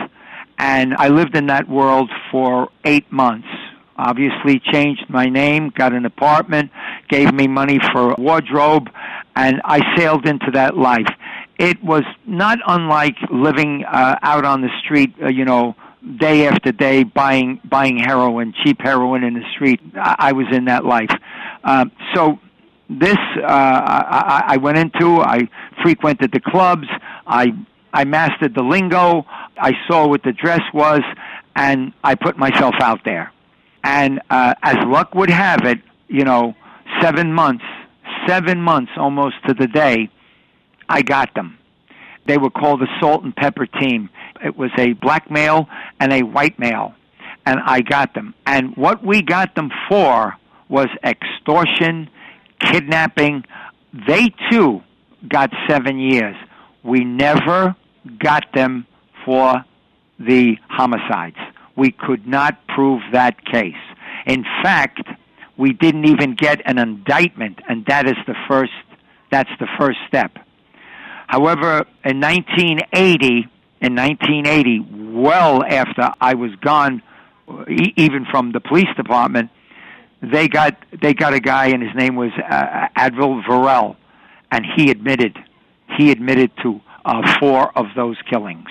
and 0.58 0.96
I 0.98 1.10
lived 1.10 1.36
in 1.36 1.48
that 1.48 1.70
world 1.70 2.10
for 2.32 2.70
eight 2.84 3.12
months. 3.12 3.48
Obviously, 3.98 4.60
changed 4.72 5.06
my 5.10 5.26
name, 5.26 5.72
got 5.76 5.94
an 5.94 6.06
apartment, 6.06 6.72
gave 7.08 7.32
me 7.34 7.48
money 7.48 7.78
for 7.92 8.14
a 8.14 8.16
wardrobe, 8.20 8.90
and 9.36 9.62
I 9.64 9.96
sailed 9.96 10.26
into 10.26 10.52
that 10.54 10.76
life. 10.76 11.08
It 11.60 11.84
was 11.84 12.04
not 12.26 12.58
unlike 12.66 13.18
living 13.30 13.86
uh, 13.86 14.16
out 14.24 14.44
on 14.44 14.62
the 14.62 14.70
street, 14.84 15.14
uh, 15.22 15.30
you 15.30 15.46
know, 15.46 15.76
day 16.18 16.48
after 16.48 16.72
day 16.72 17.04
buying 17.04 17.60
buying 17.64 18.00
heroin, 18.00 18.54
cheap 18.64 18.82
heroin 18.82 19.24
in 19.24 19.36
the 19.36 19.46
street. 19.54 19.80
I, 19.96 20.16
I 20.18 20.32
was 20.32 20.48
in 20.52 20.66
that 20.66 20.84
life. 20.84 21.12
Uh, 21.64 21.86
so 22.16 22.40
this 23.00 23.18
uh, 23.38 23.46
I, 23.48 24.44
I 24.48 24.58
went 24.58 24.78
into. 24.78 25.22
I 25.22 25.48
frequented 25.82 26.32
the 26.32 26.42
clubs. 26.42 26.88
I 27.26 27.54
I 27.94 28.06
mastered 28.06 28.56
the 28.56 28.64
lingo. 28.64 29.26
I 29.58 29.74
saw 29.88 30.08
what 30.08 30.24
the 30.24 30.34
dress 30.34 30.62
was, 30.74 31.02
and 31.56 31.94
I 32.04 32.16
put 32.16 32.38
myself 32.38 32.76
out 32.82 33.02
there. 33.06 33.32
And 33.84 34.22
uh, 34.30 34.54
as 34.62 34.78
luck 34.86 35.16
would 35.16 35.30
have 35.30 35.62
it, 35.66 35.80
you 36.08 36.24
know, 36.24 36.56
seven 37.02 37.34
months, 37.34 37.66
seven 38.28 38.62
months 38.62 38.92
almost 38.98 39.36
to 39.48 39.54
the 39.54 39.68
day, 39.68 40.10
I 40.88 41.02
got 41.02 41.34
them. 41.34 41.58
They 42.28 42.38
were 42.38 42.52
called 42.52 42.82
the 42.82 42.88
Salt 43.00 43.24
and 43.24 43.36
Pepper 43.36 43.66
Team. 43.66 44.10
It 44.44 44.56
was 44.58 44.72
a 44.78 44.94
black 44.94 45.32
male 45.32 45.68
and 46.00 46.14
a 46.14 46.24
white 46.24 46.60
male, 46.60 46.94
and 47.46 47.60
I 47.60 47.82
got 47.82 48.14
them. 48.14 48.36
And 48.46 48.76
what 48.78 49.04
we 49.04 49.22
got 49.22 49.56
them 49.56 49.72
for 49.90 50.36
was 50.70 50.88
extortion, 51.04 52.10
kidnapping. 52.72 53.44
They 54.08 54.34
too 54.50 54.82
got 55.28 55.52
seven 55.68 56.00
years. 56.00 56.36
We 56.84 57.04
never 57.04 57.76
got 58.20 58.46
them 58.54 58.88
for 59.26 59.64
the 60.20 60.56
homicides. 60.70 61.38
We 61.76 61.92
could 61.92 62.28
not 62.28 62.68
prove 62.68 63.02
that 63.12 63.44
case. 63.46 63.74
In 64.26 64.44
fact, 64.64 65.02
we 65.58 65.74
didn't 65.74 66.06
even 66.06 66.36
get 66.36 66.62
an 66.66 66.78
indictment, 66.78 67.60
and 67.68 67.86
that 67.88 68.08
is 68.08 68.18
the 68.28 68.36
first. 68.48 68.72
That's 69.32 69.50
the 69.60 69.68
first 69.80 70.00
step. 70.08 70.38
However, 71.28 71.86
in 72.04 72.20
1980, 72.20 73.48
in 73.82 73.96
1980, 73.96 74.80
well 75.14 75.64
after 75.64 76.12
I 76.20 76.34
was 76.34 76.52
gone, 76.62 77.02
even 77.70 78.26
from 78.30 78.52
the 78.52 78.60
police 78.60 78.90
department, 78.98 79.50
they 80.22 80.48
got 80.48 80.78
they 81.02 81.14
got 81.14 81.34
a 81.34 81.40
guy, 81.40 81.68
and 81.68 81.82
his 81.82 81.96
name 81.96 82.16
was 82.16 82.32
uh, 82.38 82.88
Advil 82.96 83.44
Varel, 83.44 83.96
and 84.52 84.66
he 84.76 84.92
admitted 84.92 85.38
he 85.98 86.12
admitted 86.12 86.52
to 86.64 86.80
uh, 87.06 87.40
four 87.40 87.76
of 87.78 87.88
those 87.96 88.18
killings. 88.30 88.70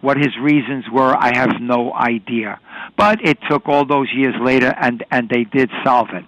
What 0.00 0.16
his 0.16 0.36
reasons 0.40 0.84
were, 0.92 1.14
I 1.16 1.36
have 1.36 1.60
no 1.60 1.92
idea. 1.92 2.60
But 2.96 3.24
it 3.24 3.38
took 3.48 3.68
all 3.68 3.86
those 3.86 4.08
years 4.12 4.34
later, 4.40 4.74
and 4.78 5.04
and 5.10 5.28
they 5.28 5.44
did 5.44 5.70
solve 5.84 6.08
it. 6.12 6.24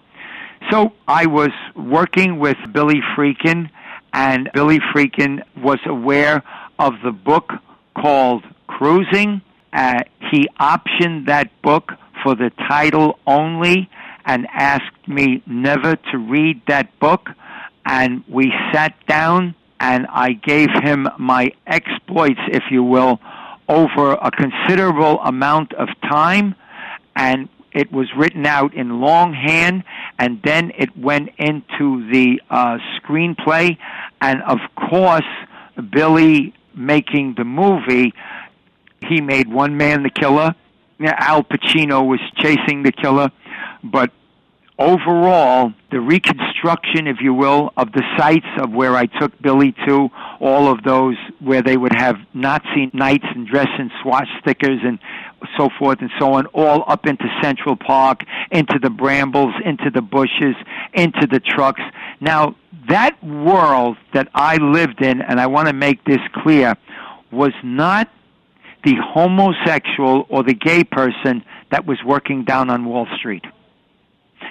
So 0.71 0.93
I 1.07 1.27
was 1.27 1.51
working 1.77 2.39
with 2.39 2.57
Billy 2.73 3.01
Friedkin, 3.15 3.69
and 4.13 4.49
Billy 4.55 4.79
Friedkin 4.95 5.43
was 5.57 5.79
aware 5.85 6.43
of 6.79 6.95
the 7.05 7.13
book 7.13 7.53
called 7.95 8.45
Cruising. 8.67 9.43
Uh, 9.73 10.05
he 10.31 10.49
optioned 10.59 11.27
that 11.27 11.51
book 11.61 11.93
for 12.23 12.35
the 12.35 12.51
title 12.69 13.19
only 13.27 13.91
and 14.25 14.47
asked 14.53 15.09
me 15.09 15.43
never 15.47 15.97
to 15.97 16.19
read 16.19 16.63
that 16.67 16.99
book. 16.99 17.31
And 17.87 18.25
we 18.29 18.53
sat 18.73 18.95
down 19.07 19.55
and 19.81 20.07
I 20.09 20.33
gave 20.33 20.69
him 20.83 21.09
my 21.19 21.53
exploits, 21.67 22.41
if 22.49 22.65
you 22.71 22.83
will, 22.83 23.21
over 23.69 24.13
a 24.13 24.31
considerable 24.31 25.21
amount 25.21 25.75
of 25.75 25.89
time. 26.03 26.55
And 27.15 27.49
it 27.73 27.93
was 27.93 28.09
written 28.17 28.47
out 28.47 28.73
in 28.75 29.01
longhand, 29.01 29.83
and 30.19 30.41
then 30.45 30.71
it 30.79 30.97
went 30.97 31.31
into 31.39 32.09
the 32.11 32.41
uh, 32.49 32.79
screenplay. 32.97 33.77
And 34.21 34.43
of 34.43 34.59
course, 34.89 35.27
Billy 35.91 36.55
making 36.75 37.35
the 37.37 37.45
movie, 37.45 38.15
he 39.09 39.21
made 39.21 39.53
One 39.53 39.77
Man 39.77 40.05
the 40.05 40.11
Killer. 40.11 40.55
Al 41.05 41.43
Pacino 41.43 42.07
was 42.07 42.21
chasing 42.37 42.85
the 42.85 42.93
killer, 42.93 43.31
but 43.85 44.11
overall, 44.79 45.73
the 45.91 46.01
reconstruction, 46.01 47.07
if 47.07 47.19
you 47.21 47.33
will, 47.35 47.73
of 47.77 47.93
the 47.93 48.03
sites 48.17 48.47
of 48.59 48.73
where 48.73 48.97
I 48.97 49.07
took 49.07 49.41
Billy 49.41 49.73
to, 49.87 50.09
all 50.41 50.69
of 50.69 50.83
those 50.83 51.17
where 51.39 51.63
they 51.63 51.77
would 51.77 51.95
have 51.95 52.17
Nazi 52.33 52.91
nights 52.93 53.27
and 53.35 53.47
dress 53.47 53.69
in 53.79 53.91
swastikas 54.03 54.85
and 54.85 54.99
so 55.57 55.69
forth 55.79 56.01
and 56.01 56.11
so 56.19 56.33
on, 56.33 56.47
all 56.47 56.85
up 56.87 57.07
into 57.07 57.27
Central 57.43 57.77
Park, 57.77 58.25
into 58.51 58.79
the 58.83 58.91
brambles, 58.91 59.55
into 59.65 59.91
the 59.91 60.03
bushes, 60.03 60.57
into 60.95 61.27
the 61.27 61.41
trucks. 61.41 61.83
Now, 62.21 62.57
that 62.89 63.23
world 63.23 63.97
that 64.13 64.29
I 64.35 64.57
lived 64.57 65.03
in, 65.03 65.21
and 65.21 65.41
I 65.41 65.47
want 65.47 65.69
to 65.69 65.75
make 65.75 66.05
this 66.05 66.21
clear, 66.43 66.77
was 67.31 67.53
not 67.63 68.09
the 68.85 68.95
homosexual 69.03 70.27
or 70.29 70.43
the 70.43 70.55
gay 70.55 70.85
person 70.85 71.45
that 71.71 71.87
was 71.87 71.99
working 72.05 72.45
down 72.45 72.71
on 72.71 72.85
Wall 72.85 73.07
Street, 73.19 73.45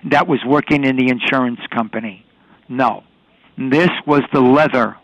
that 0.06 0.28
was 0.28 0.40
working 0.46 0.84
in 0.84 0.96
the 0.96 1.10
insurance 1.10 1.60
company. 1.72 2.26
No. 2.70 3.04
This 3.58 3.90
was 4.06 4.22
the 4.34 4.42
leather. 4.42 4.98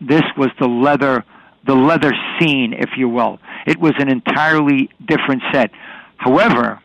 This 0.00 0.24
was 0.36 0.50
the 0.60 0.68
leather, 0.68 1.24
the 1.66 1.74
leather 1.74 2.12
scene, 2.38 2.74
if 2.74 2.90
you 2.96 3.08
will. 3.08 3.38
It 3.66 3.78
was 3.78 3.94
an 3.98 4.08
entirely 4.10 4.90
different 5.04 5.42
set. 5.52 5.70
However, 6.18 6.80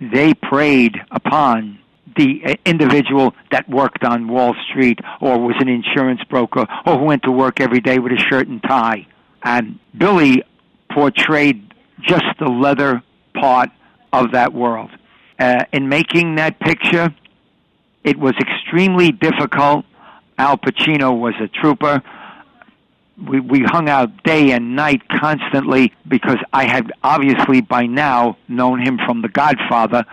they 0.00 0.34
preyed 0.34 0.96
upon 1.10 1.78
the 2.16 2.42
uh, 2.44 2.54
individual 2.64 3.34
that 3.50 3.68
worked 3.68 4.04
on 4.04 4.28
Wall 4.28 4.54
Street 4.70 4.98
or 5.20 5.38
was 5.38 5.56
an 5.60 5.68
insurance 5.68 6.22
broker 6.24 6.66
or 6.86 6.98
who 6.98 7.04
went 7.04 7.22
to 7.24 7.32
work 7.32 7.60
every 7.60 7.80
day 7.80 7.98
with 7.98 8.12
a 8.12 8.18
shirt 8.30 8.48
and 8.48 8.62
tie. 8.62 9.06
And 9.42 9.78
Billy 9.96 10.42
portrayed 10.90 11.74
just 12.00 12.24
the 12.38 12.48
leather 12.48 13.02
part 13.34 13.70
of 14.12 14.32
that 14.32 14.52
world. 14.52 14.90
Uh, 15.38 15.64
in 15.72 15.88
making 15.88 16.36
that 16.36 16.58
picture, 16.60 17.14
it 18.04 18.18
was 18.18 18.34
extremely 18.40 19.12
difficult. 19.12 19.84
Al 20.36 20.56
Pacino 20.56 21.18
was 21.18 21.34
a 21.40 21.48
trooper 21.48 22.02
we 23.26 23.40
we 23.40 23.62
hung 23.64 23.88
out 23.88 24.22
day 24.22 24.52
and 24.52 24.76
night 24.76 25.02
constantly 25.08 25.92
because 26.06 26.38
I 26.52 26.64
had 26.64 26.92
obviously 27.02 27.60
by 27.60 27.86
now 27.86 28.36
known 28.48 28.80
him 28.80 28.98
from 29.04 29.22
The 29.22 29.28
Godfather. 29.28 30.04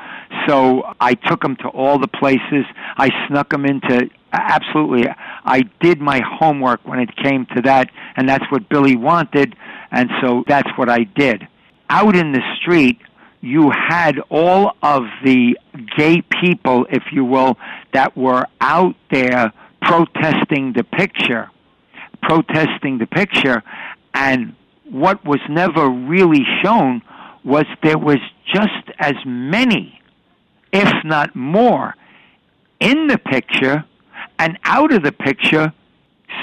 So 0.47 0.83
I 0.99 1.13
took 1.13 1.43
him 1.43 1.55
to 1.57 1.67
all 1.67 1.99
the 1.99 2.07
places. 2.07 2.65
I 2.97 3.09
snuck 3.27 3.53
him 3.53 3.65
into 3.65 4.09
absolutely. 4.31 5.07
I 5.45 5.61
did 5.81 6.01
my 6.01 6.21
homework 6.21 6.85
when 6.85 6.99
it 6.99 7.15
came 7.15 7.45
to 7.55 7.61
that, 7.63 7.89
and 8.15 8.27
that's 8.27 8.43
what 8.51 8.67
Billy 8.69 8.95
wanted, 8.95 9.55
and 9.91 10.09
so 10.21 10.43
that's 10.47 10.69
what 10.77 10.89
I 10.89 11.03
did. 11.03 11.47
Out 11.89 12.15
in 12.15 12.31
the 12.31 12.41
street, 12.59 12.99
you 13.45 13.71
had 13.71 14.19
all 14.29 14.75
of 14.81 15.03
the 15.23 15.57
gay 15.97 16.21
people, 16.41 16.85
if 16.89 17.03
you 17.11 17.23
will, 17.23 17.57
that 17.93 18.17
were 18.17 18.45
out 18.59 18.95
there 19.11 19.53
protesting 19.81 20.73
the 20.73 20.83
picture 20.83 21.49
protesting 22.25 22.97
the 22.97 23.05
picture, 23.05 23.63
and 24.13 24.55
what 24.89 25.23
was 25.25 25.39
never 25.49 25.89
really 25.89 26.43
shown 26.63 27.01
was 27.43 27.65
there 27.83 27.97
was 27.97 28.17
just 28.53 28.89
as 28.99 29.13
many, 29.25 29.99
if 30.73 30.91
not 31.03 31.35
more, 31.35 31.95
in 32.79 33.07
the 33.07 33.17
picture 33.17 33.85
and 34.39 34.57
out 34.63 34.91
of 34.91 35.03
the 35.03 35.11
picture 35.11 35.73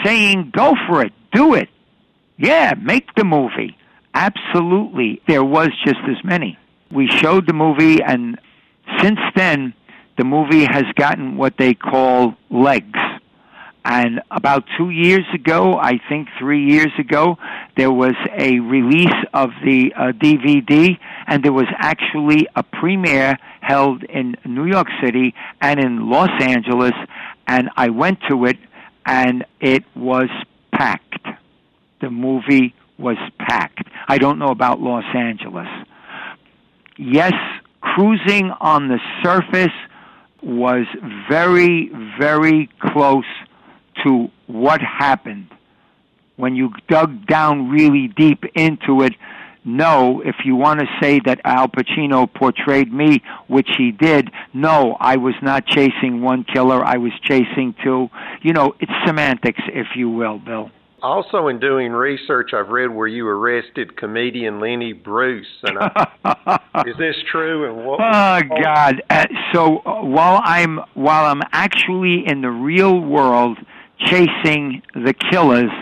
saying, 0.04 0.50
go 0.54 0.74
for 0.88 1.02
it, 1.04 1.12
do 1.32 1.54
it. 1.54 1.68
Yeah, 2.38 2.74
make 2.80 3.14
the 3.14 3.24
movie. 3.24 3.76
Absolutely. 4.14 5.20
There 5.26 5.44
was 5.44 5.68
just 5.84 6.00
as 6.08 6.24
many. 6.24 6.58
We 6.92 7.08
showed 7.08 7.46
the 7.46 7.54
movie, 7.54 8.02
and 8.02 8.38
since 9.00 9.18
then, 9.34 9.72
the 10.18 10.24
movie 10.24 10.64
has 10.64 10.84
gotten 10.94 11.38
what 11.38 11.56
they 11.56 11.72
call 11.72 12.34
legs. 12.50 12.98
And 13.84 14.20
about 14.30 14.64
two 14.76 14.90
years 14.90 15.24
ago, 15.34 15.78
I 15.78 15.98
think 16.08 16.28
three 16.38 16.66
years 16.66 16.92
ago, 16.98 17.38
there 17.76 17.90
was 17.90 18.14
a 18.38 18.60
release 18.60 19.08
of 19.32 19.50
the 19.64 19.92
uh, 19.96 20.12
DVD, 20.12 20.98
and 21.26 21.42
there 21.42 21.52
was 21.52 21.66
actually 21.78 22.46
a 22.54 22.62
premiere 22.62 23.38
held 23.60 24.04
in 24.04 24.36
New 24.44 24.66
York 24.66 24.88
City 25.02 25.34
and 25.60 25.80
in 25.80 26.10
Los 26.10 26.30
Angeles, 26.40 26.92
and 27.46 27.70
I 27.76 27.88
went 27.88 28.18
to 28.28 28.44
it, 28.44 28.58
and 29.06 29.44
it 29.60 29.84
was 29.96 30.28
packed. 30.72 31.26
The 32.00 32.10
movie 32.10 32.74
was 32.98 33.16
packed. 33.38 33.88
I 34.06 34.18
don't 34.18 34.38
know 34.38 34.50
about 34.50 34.80
Los 34.80 35.04
Angeles. 35.14 35.68
Yes, 36.98 37.32
cruising 37.80 38.50
on 38.60 38.88
the 38.88 38.98
surface 39.22 39.72
was 40.42 40.86
very, 41.30 41.90
very 42.18 42.68
close 42.80 43.24
to 44.04 44.28
what 44.46 44.80
happened. 44.80 45.48
When 46.36 46.56
you 46.56 46.72
dug 46.88 47.26
down 47.26 47.70
really 47.70 48.08
deep 48.08 48.44
into 48.54 49.02
it, 49.02 49.12
no, 49.64 50.20
if 50.24 50.36
you 50.44 50.56
want 50.56 50.80
to 50.80 50.86
say 51.00 51.20
that 51.24 51.40
Al 51.44 51.68
Pacino 51.68 52.32
portrayed 52.32 52.92
me, 52.92 53.22
which 53.46 53.68
he 53.78 53.92
did, 53.92 54.28
no, 54.52 54.96
I 54.98 55.16
was 55.16 55.34
not 55.40 55.66
chasing 55.66 56.20
one 56.20 56.44
killer, 56.44 56.84
I 56.84 56.96
was 56.96 57.12
chasing 57.22 57.74
two. 57.84 58.08
You 58.42 58.52
know, 58.54 58.74
it's 58.80 58.92
semantics, 59.06 59.60
if 59.68 59.88
you 59.94 60.10
will, 60.10 60.38
Bill. 60.38 60.70
Also, 61.02 61.48
in 61.48 61.58
doing 61.58 61.90
research, 61.90 62.50
I've 62.54 62.68
read 62.68 62.88
where 62.88 63.08
you 63.08 63.26
arrested 63.26 63.96
comedian 63.96 64.60
Lenny 64.60 64.92
Bruce. 64.92 65.48
And 65.64 65.76
I, 65.80 66.60
is 66.86 66.96
this 66.96 67.16
true? 67.30 67.68
And 67.68 67.84
what? 67.84 67.98
Oh 68.00 68.40
God! 68.62 69.02
Uh, 69.10 69.26
so 69.52 69.78
uh, 69.78 70.04
while 70.04 70.40
I'm 70.44 70.78
while 70.94 71.24
I'm 71.24 71.42
actually 71.50 72.22
in 72.24 72.40
the 72.40 72.50
real 72.50 73.00
world 73.00 73.58
chasing 73.98 74.82
the 74.94 75.12
killers, 75.12 75.72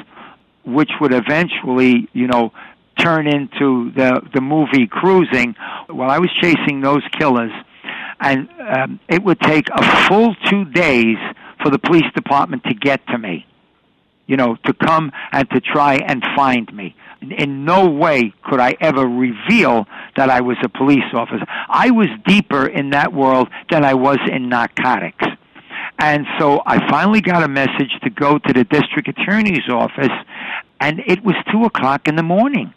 which 0.65 0.91
would 1.03 1.13
eventually, 1.13 2.09
you 2.15 2.27
know, 2.27 2.53
turn 2.99 3.27
into 3.27 3.93
the 3.93 4.23
the 4.33 4.41
movie 4.41 4.87
Cruising, 4.87 5.55
while 5.91 6.11
I 6.11 6.19
was 6.19 6.31
chasing 6.41 6.81
those 6.81 7.03
killers, 7.19 7.53
and 8.21 8.49
um, 8.59 9.01
it 9.07 9.23
would 9.23 9.41
take 9.41 9.69
a 9.69 10.07
full 10.09 10.35
two 10.49 10.65
days 10.65 11.19
for 11.63 11.71
the 11.71 11.79
police 11.79 12.11
department 12.15 12.65
to 12.65 12.73
get 12.73 13.07
to 13.09 13.19
me 13.19 13.45
you 14.31 14.37
know, 14.37 14.55
to 14.65 14.73
come 14.73 15.11
and 15.33 15.51
to 15.51 15.61
try 15.61 15.97
and 15.97 16.25
find 16.37 16.73
me. 16.73 16.95
In 17.21 17.65
no 17.65 17.91
way 17.91 18.33
could 18.45 18.61
I 18.61 18.77
ever 18.81 19.05
reveal 19.05 19.87
that 20.17 20.31
I 20.31 20.41
was 20.41 20.57
a 20.63 20.69
police 20.69 21.13
officer. 21.13 21.45
I 21.69 21.91
was 21.91 22.07
deeper 22.29 22.65
in 22.65 22.91
that 22.91 23.13
world 23.13 23.49
than 23.71 23.85
I 23.85 23.95
was 23.95 24.19
in 24.31 24.49
narcotics. 24.49 25.27
And 25.99 26.27
so 26.39 26.63
I 26.65 26.89
finally 26.89 27.21
got 27.21 27.43
a 27.43 27.49
message 27.49 27.91
to 28.05 28.11
go 28.11 28.39
to 28.39 28.53
the 28.53 28.63
district 28.63 29.09
attorney's 29.09 29.69
office, 29.69 30.17
and 30.79 31.01
it 31.09 31.25
was 31.25 31.35
2 31.51 31.65
o'clock 31.65 32.07
in 32.07 32.15
the 32.15 32.23
morning. 32.23 32.73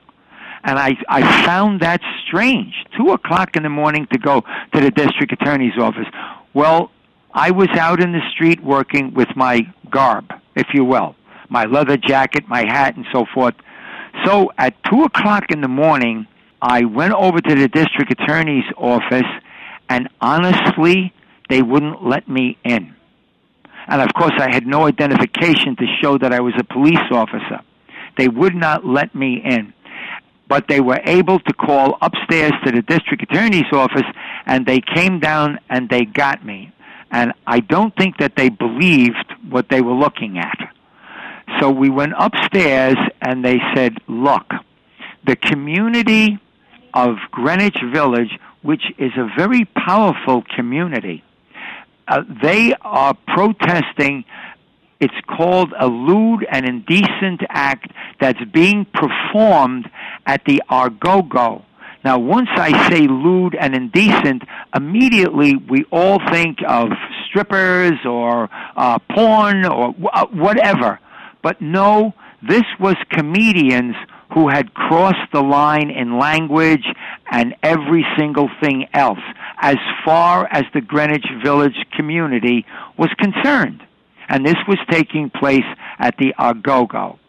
And 0.64 0.80
I, 0.80 0.98
I 1.08 1.46
found 1.46 1.82
that 1.82 2.02
strange. 2.26 2.74
2 2.98 3.12
o'clock 3.12 3.56
in 3.56 3.62
the 3.62 3.70
morning 3.70 4.08
to 4.12 4.18
go 4.18 4.42
to 4.42 4.82
the 4.82 4.90
district 4.90 5.32
attorney's 5.34 5.78
office. 5.78 6.08
Well, 6.56 6.90
I 7.32 7.52
was 7.52 7.70
out 7.78 8.02
in 8.02 8.12
the 8.12 8.22
street 8.32 8.64
working 8.64 9.14
with 9.14 9.30
my 9.36 9.62
garb, 9.92 10.34
if 10.56 10.68
you 10.74 10.84
will 10.84 11.16
my 11.50 11.66
leather 11.66 11.98
jacket, 11.98 12.48
my 12.48 12.66
hat, 12.68 12.96
and 12.96 13.06
so 13.12 13.26
forth. 13.34 13.56
So 14.26 14.52
at 14.58 14.76
2 14.92 15.04
o'clock 15.04 15.46
in 15.50 15.62
the 15.62 15.68
morning, 15.68 16.28
I 16.62 16.86
went 16.86 17.14
over 17.14 17.40
to 17.42 17.56
the 17.56 17.68
district 17.68 18.12
attorney's 18.12 18.66
office, 18.78 19.28
and 19.90 20.10
honestly, 20.22 21.14
they 21.50 21.62
wouldn't 21.62 22.06
let 22.06 22.28
me 22.28 22.58
in. 22.64 22.96
And 23.88 24.02
of 24.02 24.14
course, 24.14 24.34
I 24.38 24.54
had 24.54 24.66
no 24.66 24.88
identification 24.88 25.76
to 25.76 25.86
show 26.02 26.18
that 26.18 26.34
I 26.34 26.40
was 26.40 26.54
a 26.58 26.64
police 26.64 27.12
officer. 27.12 27.60
They 28.18 28.30
would 28.30 28.56
not 28.56 28.86
let 28.86 29.14
me 29.14 29.42
in. 29.44 29.74
But 30.48 30.68
they 30.68 30.80
were 30.80 31.02
able 31.04 31.40
to 31.40 31.54
call 31.54 31.98
upstairs 32.02 32.54
to 32.64 32.72
the 32.72 32.82
district 32.82 33.24
attorney's 33.24 33.72
office, 33.74 34.06
and 34.46 34.66
they 34.66 34.82
came 34.82 35.20
down 35.20 35.60
and 35.70 35.90
they 35.90 36.06
got 36.06 36.46
me. 36.46 36.72
And 37.12 37.34
I 37.46 37.60
don't 37.60 37.96
think 37.96 38.18
that 38.18 38.36
they 38.36 38.50
believed 38.50 39.34
what 39.50 39.70
they 39.70 39.82
were 39.82 39.94
looking 39.94 40.38
at. 40.38 40.58
So 41.60 41.70
we 41.72 41.90
went 41.90 42.14
upstairs 42.18 42.98
and 43.22 43.44
they 43.44 43.60
said, 43.76 43.98
look, 44.08 44.52
the 45.26 45.36
community 45.36 46.40
of 46.94 47.16
Greenwich 47.32 47.78
Village, 47.94 48.38
which 48.62 48.84
is 48.98 49.12
a 49.18 49.30
very 49.38 49.66
powerful 49.66 50.44
community, 50.56 51.24
uh, 52.08 52.24
they 52.42 52.74
are 52.82 53.14
protesting. 53.28 54.26
It's 55.00 55.14
called 55.28 55.74
a 55.78 55.88
lewd 55.88 56.46
and 56.50 56.66
indecent 56.66 57.42
act 57.50 57.92
that's 58.20 58.44
being 58.54 58.86
performed 58.86 59.90
at 60.26 60.44
the 60.46 60.62
Au 60.70 60.90
Go 60.90 61.22
Go. 61.22 61.64
Now, 62.04 62.20
once 62.20 62.50
I 62.52 62.90
say 62.90 63.08
lewd 63.08 63.56
and 63.56 63.74
indecent, 63.74 64.44
immediately 64.76 65.56
we 65.56 65.86
all 65.92 66.20
think 66.32 66.58
of 66.68 66.90
strippers 67.28 67.94
or 68.06 68.50
uh, 68.76 69.00
porn 69.10 69.66
or 69.66 69.94
w- 69.94 70.42
whatever. 70.42 71.00
But 71.44 71.62
no, 71.62 72.14
this 72.42 72.64
was 72.80 72.96
comedians 73.12 73.96
who 74.34 74.50
had 74.50 74.74
crossed 74.74 75.32
the 75.32 75.42
line 75.42 75.92
in 75.92 76.18
language 76.18 76.86
and 77.30 77.54
every 77.62 78.04
single 78.18 78.50
thing 78.62 78.88
else 78.94 79.20
as 79.58 79.78
far 80.04 80.48
as 80.52 80.64
the 80.74 80.82
Greenwich 80.82 81.26
Village 81.44 81.76
community 81.96 82.66
was 82.98 83.10
concerned. 83.20 83.84
And 84.28 84.46
this 84.46 84.56
was 84.68 84.80
taking 84.90 85.30
place 85.30 85.66
at 86.00 86.16
the 86.18 86.34
Au 86.40 86.54
Go 86.54 86.88
Go. 86.88 87.20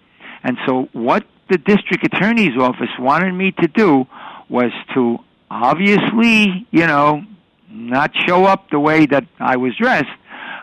And 0.43 0.57
so 0.67 0.89
what 0.93 1.27
the 1.51 1.59
district 1.59 2.07
attorney's 2.07 2.57
office 2.59 2.89
wanted 2.99 3.33
me 3.33 3.53
to 3.61 3.69
do 3.69 4.07
was 4.49 4.71
to 4.95 5.19
obviously, 5.51 6.67
you 6.71 6.87
know, 6.87 7.23
not 7.69 8.13
show 8.27 8.45
up 8.45 8.71
the 8.71 8.79
way 8.79 9.05
that 9.07 9.27
I 9.39 9.57
was 9.57 9.77
dressed, 9.77 10.07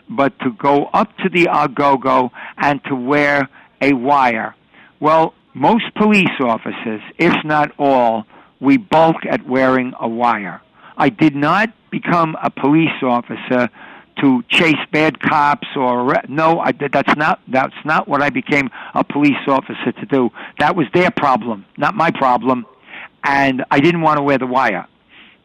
but 0.08 0.38
to 0.40 0.52
go 0.52 0.86
up 0.92 1.16
to 1.18 1.28
the 1.28 1.48
Au 1.48 1.68
Go 1.68 1.96
Go 1.96 2.30
and 2.58 2.82
to 2.84 2.94
wear 2.94 3.48
a 3.80 3.92
wire. 3.92 4.54
Well, 5.00 5.34
most 5.54 5.94
police 5.94 6.40
officers, 6.40 7.02
if 7.18 7.34
not 7.44 7.72
all, 7.78 8.26
we 8.60 8.76
bulk 8.76 9.16
at 9.28 9.46
wearing 9.46 9.92
a 10.00 10.08
wire. 10.08 10.62
I 10.96 11.08
did 11.08 11.34
not 11.34 11.70
become 11.90 12.36
a 12.42 12.50
police 12.50 13.02
officer 13.02 13.68
to 14.20 14.42
chase 14.48 14.76
bad 14.92 15.20
cops 15.20 15.66
or 15.74 16.14
no 16.28 16.60
I, 16.60 16.72
that's 16.72 17.16
not 17.16 17.40
that's 17.48 17.74
not 17.84 18.06
what 18.06 18.22
I 18.22 18.30
became 18.30 18.70
a 18.94 19.02
police 19.02 19.42
officer 19.48 19.92
to 19.92 20.06
do 20.06 20.30
that 20.58 20.76
was 20.76 20.86
their 20.92 21.10
problem 21.10 21.64
not 21.78 21.94
my 21.94 22.10
problem 22.10 22.66
and 23.24 23.64
I 23.70 23.80
didn't 23.80 24.02
want 24.02 24.18
to 24.18 24.22
wear 24.22 24.36
the 24.36 24.46
wire 24.46 24.86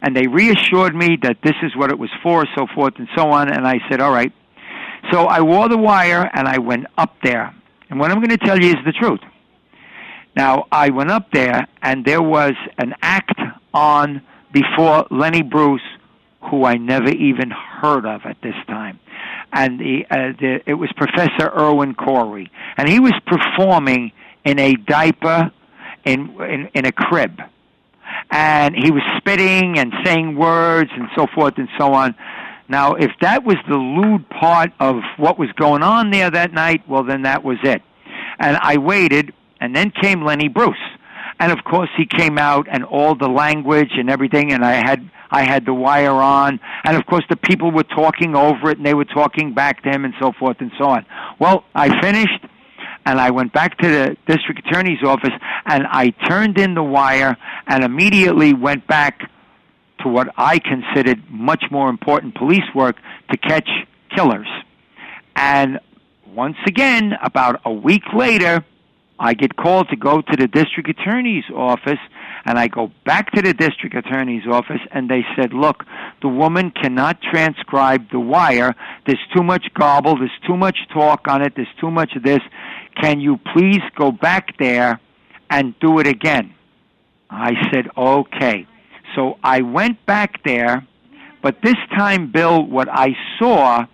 and 0.02 0.16
they 0.16 0.28
reassured 0.28 0.96
me 0.96 1.18
that 1.22 1.38
this 1.44 1.56
is 1.64 1.76
what 1.76 1.92
it 1.92 1.98
was 1.98 2.10
for 2.22 2.46
so 2.58 2.68
forth 2.76 2.96
and 2.98 3.08
so 3.16 3.30
on 3.32 3.52
and 3.52 3.66
I 3.66 3.80
said 3.90 4.02
all 4.02 4.12
right 4.12 4.34
so 5.12 5.26
I 5.26 5.42
wore 5.42 5.70
the 5.70 5.78
wire 5.78 6.30
and 6.34 6.48
I 6.48 6.58
went 6.58 6.88
up 6.98 7.16
there. 7.24 7.54
And 7.90 8.00
what 8.00 8.12
I'm 8.12 8.18
going 8.18 8.38
to 8.38 8.46
tell 8.46 8.60
you 8.60 8.70
is 8.70 8.78
the 8.86 8.92
truth. 8.92 9.22
Now, 10.36 10.68
I 10.72 10.90
went 10.90 11.10
up 11.10 11.32
there 11.32 11.68
and 11.82 12.06
there 12.06 12.22
was 12.22 12.54
an 12.78 12.94
act 13.02 13.40
on 13.74 14.22
before 14.52 15.08
Lenny 15.10 15.42
Bruce, 15.42 15.82
who 16.50 16.64
I 16.64 16.76
never 16.76 17.10
even 17.10 17.50
heard 17.50 18.06
of 18.06 18.22
at 18.26 18.38
this 18.42 18.56
time. 18.68 19.00
And 19.52 19.80
the, 19.80 20.06
uh, 20.10 20.34
the, 20.40 20.62
it 20.66 20.76
was 20.76 20.92
Professor 20.96 21.50
Irwin 21.50 21.96
Corey. 21.96 22.52
And 22.78 22.88
he 22.88 23.00
was 23.00 23.14
performing 23.26 24.12
in 24.46 24.60
a 24.60 24.76
diaper 24.76 25.52
in, 26.06 26.40
in, 26.42 26.70
in 26.74 26.86
a 26.86 26.92
crib. 26.92 27.40
And 28.30 28.76
he 28.76 28.92
was 28.92 29.02
spitting 29.18 29.80
and 29.80 29.94
saying 30.04 30.36
words 30.38 30.92
and 30.94 31.08
so 31.16 31.28
forth 31.34 31.58
and 31.58 31.68
so 31.78 31.94
on. 31.94 32.16
Now, 32.70 32.96
if 32.96 33.12
that 33.22 33.44
was 33.44 33.56
the 33.70 33.78
lewd 33.78 34.30
part 34.30 34.72
of 34.80 34.98
what 35.18 35.40
was 35.40 35.50
going 35.54 35.84
on 35.84 36.12
there 36.12 36.30
that 36.30 36.52
night, 36.52 36.88
well, 36.88 37.04
then 37.04 37.22
that 37.24 37.44
was 37.44 37.58
it. 37.64 37.82
And 38.40 38.58
I 38.62 38.78
waited, 38.78 39.34
and 39.62 39.76
then 39.76 39.92
came 39.92 40.24
Lenny 40.24 40.50
Bruce. 40.50 40.76
And 41.40 41.52
of 41.52 41.64
course, 41.64 41.90
he 41.96 42.06
came 42.06 42.38
out 42.38 42.68
and 42.70 42.84
all 42.84 43.16
the 43.16 43.30
language 43.30 43.92
and 43.98 44.10
everything, 44.10 44.52
and 44.52 44.66
I 44.66 44.74
had 44.74 45.10
I 45.30 45.44
had 45.44 45.66
the 45.66 45.74
wire 45.74 46.14
on, 46.14 46.60
and 46.86 46.96
of 46.96 47.06
course 47.06 47.26
the 47.30 47.36
people 47.36 47.70
were 47.72 47.84
talking 47.84 48.36
over 48.36 48.70
it, 48.72 48.78
and 48.78 48.86
they 48.86 48.94
were 48.94 49.06
talking 49.06 49.54
back 49.54 49.84
to 49.84 49.90
him, 49.90 50.06
and 50.06 50.14
so 50.20 50.32
forth 50.32 50.58
and 50.62 50.72
so 50.78 50.86
on. 50.86 51.06
Well, 51.38 51.66
I 51.76 52.00
finished, 52.02 52.46
and 53.06 53.20
I 53.20 53.32
went 53.32 53.52
back 53.52 53.78
to 53.80 53.88
the 53.88 54.18
district 54.26 54.66
attorney's 54.66 55.04
office, 55.04 55.34
and 55.66 55.86
I 55.90 56.12
turned 56.28 56.58
in 56.58 56.76
the 56.76 56.84
wire, 56.84 57.38
and 57.68 57.84
immediately 57.84 58.54
went 58.54 58.88
back 58.88 59.30
what 60.08 60.34
I 60.38 60.60
considered 60.60 61.24
much 61.30 61.66
more 61.72 61.90
important 61.90 62.36
police 62.36 62.66
work 62.74 62.98
to 63.32 63.38
catch 63.38 63.70
killers. 64.16 64.48
And 65.36 65.80
once 66.34 66.58
again, 66.66 67.14
about 67.22 67.62
a 67.66 67.72
week 67.72 68.04
later, 68.14 68.66
I 69.20 69.34
get 69.34 69.56
called 69.56 69.90
to 69.90 69.96
go 69.96 70.22
to 70.22 70.38
the 70.38 70.48
district 70.48 70.90
attorney's 70.90 71.46
office, 71.56 72.00
and 72.46 72.60
I 72.60 72.68
go 72.68 72.92
back 73.06 73.32
to 73.32 73.42
the 73.42 73.54
district 73.54 73.96
attorney's 73.96 74.46
office, 74.46 74.82
and 74.92 75.10
they 75.10 75.26
said, 75.36 75.54
Look, 75.54 75.86
the 76.22 76.28
woman 76.28 76.72
cannot 76.72 77.22
transcribe 77.22 78.12
the 78.12 78.20
wire. 78.20 78.76
There's 79.06 79.26
too 79.36 79.44
much 79.44 79.68
garble, 79.74 80.18
there's 80.18 80.40
too 80.46 80.56
much 80.56 80.78
talk 80.94 81.28
on 81.28 81.42
it, 81.42 81.54
there's 81.56 81.68
too 81.82 81.90
much 81.90 82.16
of 82.16 82.24
this. 82.24 82.42
Can 83.02 83.20
you 83.20 83.40
please 83.54 83.82
go 83.96 84.12
back 84.12 84.58
there 84.60 85.00
and 85.50 85.78
do 85.80 86.00
it 86.00 86.08
again? 86.08 86.54
I 87.30 87.54
said, 87.74 87.90
Okay. 87.98 88.68
So 89.18 89.40
I 89.44 89.62
went 89.62 90.06
back 90.06 90.44
there, 90.46 90.86
but 91.42 91.56
this 91.64 91.76
time, 91.98 92.32
Bill, 92.32 92.64
what 92.64 92.88
I 92.88 93.16
saw 93.40 93.86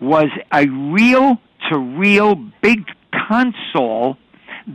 was 0.00 0.26
a 0.52 0.66
reel 0.68 1.38
to 1.70 1.78
reel 1.78 2.34
big 2.60 2.84
console 3.26 4.18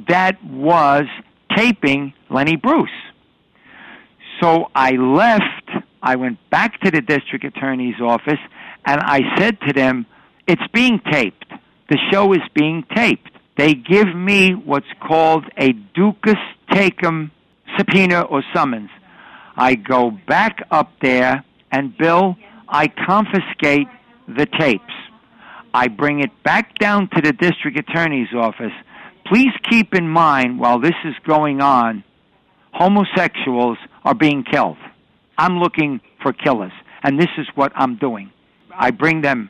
that 0.09 0.43
was 0.43 1.03
taping 1.55 2.13
Lenny 2.31 2.55
Bruce. 2.55 2.89
So 4.41 4.71
I 4.73 4.93
left, 4.93 5.69
I 6.01 6.15
went 6.15 6.39
back 6.49 6.81
to 6.81 6.89
the 6.89 7.01
district 7.01 7.45
attorney's 7.45 8.01
office, 8.01 8.39
and 8.83 8.99
I 9.01 9.21
said 9.37 9.59
to 9.67 9.73
them, 9.73 10.07
It's 10.47 10.65
being 10.73 10.99
taped. 11.11 11.45
The 11.91 11.99
show 12.11 12.33
is 12.33 12.41
being 12.55 12.85
taped. 12.95 13.29
They 13.55 13.75
give 13.75 14.15
me 14.15 14.55
what's 14.55 14.91
called 14.99 15.45
a 15.57 15.73
duces 15.73 16.41
tecum 16.71 17.29
subpoena 17.77 18.21
or 18.21 18.43
summons. 18.51 18.89
I 19.55 19.75
go 19.75 20.11
back 20.11 20.65
up 20.71 20.91
there, 21.01 21.43
and 21.71 21.97
Bill, 21.97 22.35
I 22.67 22.87
confiscate 22.87 23.87
the 24.27 24.45
tapes. 24.45 24.93
I 25.73 25.87
bring 25.87 26.21
it 26.21 26.31
back 26.43 26.77
down 26.79 27.09
to 27.15 27.21
the 27.21 27.33
district 27.33 27.77
attorney's 27.77 28.33
office. 28.33 28.73
Please 29.25 29.53
keep 29.69 29.93
in 29.93 30.07
mind 30.07 30.59
while 30.59 30.79
this 30.79 30.95
is 31.05 31.15
going 31.25 31.61
on, 31.61 32.03
homosexuals 32.73 33.77
are 34.03 34.15
being 34.15 34.43
killed. 34.43 34.77
I'm 35.37 35.59
looking 35.59 36.01
for 36.21 36.33
killers, 36.33 36.73
and 37.03 37.19
this 37.19 37.29
is 37.37 37.47
what 37.55 37.71
I'm 37.75 37.97
doing. 37.97 38.31
I 38.73 38.91
bring 38.91 39.21
them, 39.21 39.49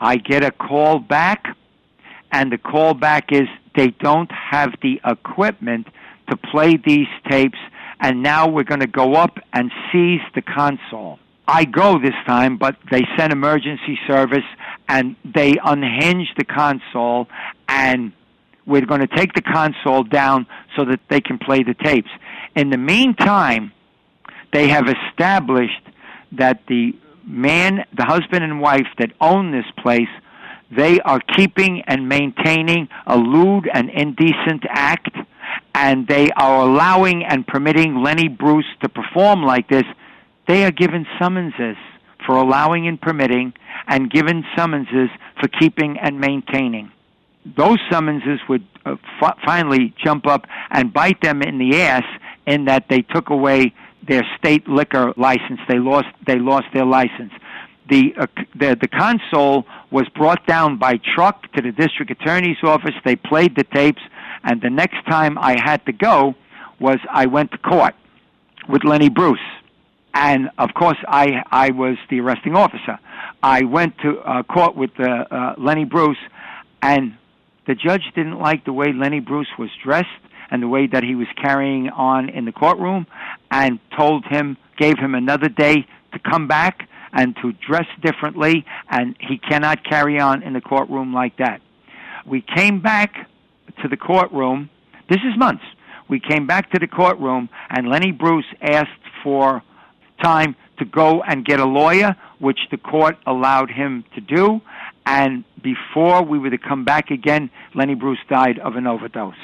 I 0.00 0.16
get 0.16 0.44
a 0.44 0.50
call 0.50 0.98
back, 0.98 1.56
and 2.30 2.50
the 2.50 2.58
call 2.58 2.94
back 2.94 3.32
is 3.32 3.48
they 3.76 3.88
don't 3.88 4.30
have 4.30 4.74
the 4.82 5.00
equipment 5.04 5.86
to 6.30 6.36
play 6.36 6.76
these 6.76 7.08
tapes, 7.30 7.58
and 8.02 8.22
now 8.22 8.48
we're 8.48 8.64
going 8.64 8.80
to 8.80 8.86
go 8.88 9.14
up 9.14 9.38
and 9.52 9.70
seize 9.90 10.20
the 10.34 10.42
console. 10.42 11.20
I 11.46 11.64
go 11.64 11.98
this 12.00 12.14
time, 12.26 12.58
but 12.58 12.76
they 12.90 13.02
send 13.16 13.32
emergency 13.32 13.98
service 14.06 14.44
and 14.88 15.16
they 15.24 15.54
unhinge 15.64 16.28
the 16.36 16.44
console 16.44 17.28
and 17.68 18.12
we're 18.66 18.86
going 18.86 19.00
to 19.00 19.06
take 19.06 19.32
the 19.34 19.42
console 19.42 20.02
down 20.02 20.46
so 20.76 20.84
that 20.84 21.00
they 21.08 21.20
can 21.20 21.38
play 21.38 21.62
the 21.62 21.74
tapes. 21.74 22.10
In 22.54 22.70
the 22.70 22.76
meantime, 22.76 23.72
they 24.52 24.68
have 24.68 24.86
established 24.88 25.82
that 26.32 26.60
the 26.66 26.94
man, 27.24 27.84
the 27.96 28.04
husband 28.04 28.44
and 28.44 28.60
wife 28.60 28.86
that 28.98 29.12
own 29.20 29.52
this 29.52 29.66
place, 29.78 30.08
they 30.70 31.00
are 31.00 31.20
keeping 31.36 31.82
and 31.86 32.08
maintaining 32.08 32.88
a 33.06 33.16
lewd 33.16 33.68
and 33.72 33.90
indecent 33.90 34.64
act, 34.68 35.14
and 35.82 36.06
they 36.06 36.30
are 36.30 36.62
allowing 36.62 37.24
and 37.24 37.46
permitting 37.46 38.02
Lenny 38.02 38.28
Bruce 38.28 38.70
to 38.82 38.88
perform 38.88 39.42
like 39.42 39.68
this. 39.68 39.84
They 40.46 40.64
are 40.64 40.70
given 40.70 41.06
summonses 41.20 41.76
for 42.24 42.36
allowing 42.36 42.86
and 42.86 43.00
permitting, 43.00 43.52
and 43.88 44.10
given 44.10 44.44
summonses 44.56 45.10
for 45.40 45.48
keeping 45.48 45.98
and 45.98 46.20
maintaining 46.20 46.92
those 47.44 47.78
summonses 47.90 48.40
would 48.48 48.66
uh, 48.86 48.96
f- 49.20 49.38
finally 49.44 49.94
jump 50.02 50.26
up 50.26 50.46
and 50.70 50.92
bite 50.92 51.20
them 51.22 51.42
in 51.42 51.58
the 51.58 51.80
ass 51.80 52.04
in 52.46 52.66
that 52.66 52.86
they 52.88 53.02
took 53.02 53.30
away 53.30 53.72
their 54.06 54.22
state 54.38 54.68
liquor 54.68 55.12
license. 55.16 55.60
They 55.68 55.78
lost 55.78 56.08
they 56.26 56.38
lost 56.38 56.66
their 56.74 56.84
license. 56.84 57.32
The, 57.90 58.14
uh, 58.18 58.26
the 58.54 58.76
the 58.80 58.88
console 58.88 59.66
was 59.90 60.08
brought 60.14 60.46
down 60.46 60.78
by 60.78 61.00
truck 61.14 61.52
to 61.52 61.62
the 61.62 61.72
district 61.72 62.10
attorney's 62.10 62.56
office. 62.62 62.94
They 63.04 63.16
played 63.16 63.56
the 63.56 63.64
tapes, 63.64 64.02
and 64.44 64.60
the 64.60 64.70
next 64.70 65.04
time 65.08 65.38
I 65.38 65.56
had 65.62 65.84
to 65.86 65.92
go 65.92 66.34
was 66.80 66.98
I 67.10 67.26
went 67.26 67.52
to 67.52 67.58
court 67.58 67.94
with 68.68 68.84
Lenny 68.84 69.08
Bruce, 69.08 69.38
and 70.14 70.50
of 70.58 70.70
course 70.74 70.98
I 71.06 71.42
I 71.50 71.70
was 71.70 71.96
the 72.10 72.20
arresting 72.20 72.56
officer. 72.56 72.98
I 73.42 73.64
went 73.64 73.98
to 73.98 74.18
uh, 74.18 74.42
court 74.42 74.76
with 74.76 74.90
uh, 74.98 75.04
uh, 75.04 75.54
Lenny 75.58 75.84
Bruce, 75.84 76.18
and 76.80 77.16
the 77.66 77.74
judge 77.74 78.02
didn't 78.14 78.38
like 78.38 78.64
the 78.64 78.72
way 78.72 78.92
Lenny 78.92 79.20
Bruce 79.20 79.48
was 79.58 79.70
dressed 79.82 80.08
and 80.50 80.62
the 80.62 80.68
way 80.68 80.86
that 80.86 81.02
he 81.02 81.14
was 81.14 81.28
carrying 81.40 81.88
on 81.88 82.28
in 82.28 82.44
the 82.44 82.52
courtroom 82.52 83.06
and 83.50 83.78
told 83.96 84.24
him, 84.26 84.56
gave 84.78 84.98
him 84.98 85.14
another 85.14 85.48
day 85.48 85.86
to 86.12 86.18
come 86.18 86.46
back 86.46 86.88
and 87.12 87.34
to 87.36 87.52
dress 87.52 87.86
differently, 88.02 88.64
and 88.90 89.16
he 89.18 89.38
cannot 89.38 89.84
carry 89.84 90.18
on 90.18 90.42
in 90.42 90.52
the 90.52 90.60
courtroom 90.60 91.12
like 91.12 91.36
that. 91.38 91.60
We 92.26 92.42
came 92.42 92.80
back 92.80 93.28
to 93.82 93.88
the 93.88 93.96
courtroom. 93.96 94.70
This 95.08 95.20
is 95.20 95.38
months. 95.38 95.64
We 96.08 96.20
came 96.20 96.46
back 96.46 96.70
to 96.72 96.78
the 96.78 96.86
courtroom, 96.86 97.48
and 97.70 97.88
Lenny 97.88 98.12
Bruce 98.12 98.46
asked 98.60 98.90
for 99.22 99.62
time 100.22 100.56
to 100.78 100.84
go 100.84 101.22
and 101.22 101.44
get 101.44 101.60
a 101.60 101.64
lawyer, 101.64 102.16
which 102.38 102.58
the 102.70 102.76
court 102.76 103.16
allowed 103.26 103.70
him 103.70 104.04
to 104.14 104.20
do. 104.20 104.60
And 105.06 105.44
before 105.62 106.22
we 106.22 106.38
were 106.38 106.50
to 106.50 106.58
come 106.58 106.84
back 106.84 107.10
again, 107.10 107.50
Lenny 107.74 107.94
Bruce 107.94 108.18
died 108.28 108.58
of 108.58 108.76
an 108.76 108.86
overdose. 108.86 109.34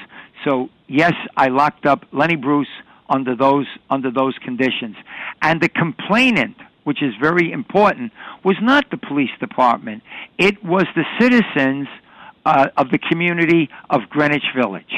So 0.44 0.68
yes, 0.86 1.12
I 1.36 1.48
locked 1.48 1.86
up 1.86 2.04
Lenny 2.12 2.36
Bruce 2.36 2.68
under 3.08 3.34
those 3.34 3.66
under 3.90 4.10
those 4.10 4.36
conditions. 4.44 4.96
And 5.42 5.60
the 5.60 5.68
complainant, 5.68 6.56
which 6.84 7.02
is 7.02 7.14
very 7.20 7.50
important, 7.50 8.12
was 8.44 8.56
not 8.60 8.90
the 8.90 8.98
police 8.98 9.30
department. 9.40 10.02
It 10.38 10.62
was 10.64 10.86
the 10.94 11.04
citizens 11.20 11.88
uh, 12.48 12.68
of 12.76 12.90
the 12.90 12.98
community 12.98 13.68
of 13.90 14.00
Greenwich 14.10 14.44
Village 14.56 14.94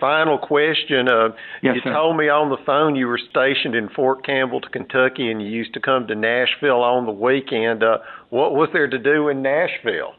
final 0.00 0.38
question. 0.38 1.08
Uh, 1.08 1.28
yes, 1.62 1.76
you 1.76 1.80
sir. 1.82 1.92
told 1.92 2.16
me 2.16 2.28
on 2.28 2.50
the 2.50 2.62
phone 2.64 2.94
you 2.94 3.06
were 3.06 3.18
stationed 3.30 3.74
in 3.74 3.88
Fort 3.88 4.24
Campbell, 4.24 4.60
to 4.60 4.68
Kentucky, 4.68 5.30
and 5.30 5.42
you 5.42 5.48
used 5.48 5.74
to 5.74 5.80
come 5.80 6.06
to 6.06 6.14
Nashville 6.14 6.82
on 6.82 7.06
the 7.06 7.12
weekend. 7.12 7.82
Uh, 7.82 7.98
what 8.30 8.54
was 8.54 8.68
there 8.72 8.88
to 8.88 8.98
do 8.98 9.28
in 9.28 9.42
Nashville? 9.42 10.14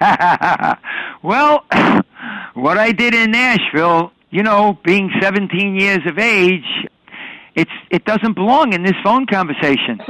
well, 1.22 1.64
what 2.54 2.78
I 2.78 2.92
did 2.92 3.14
in 3.14 3.30
Nashville, 3.30 4.12
you 4.30 4.42
know, 4.42 4.78
being 4.84 5.10
17 5.20 5.76
years 5.76 6.00
of 6.06 6.18
age, 6.18 6.88
it's 7.54 7.70
it 7.90 8.04
doesn't 8.04 8.34
belong 8.34 8.74
in 8.74 8.82
this 8.82 8.96
phone 9.02 9.26
conversation. 9.26 9.98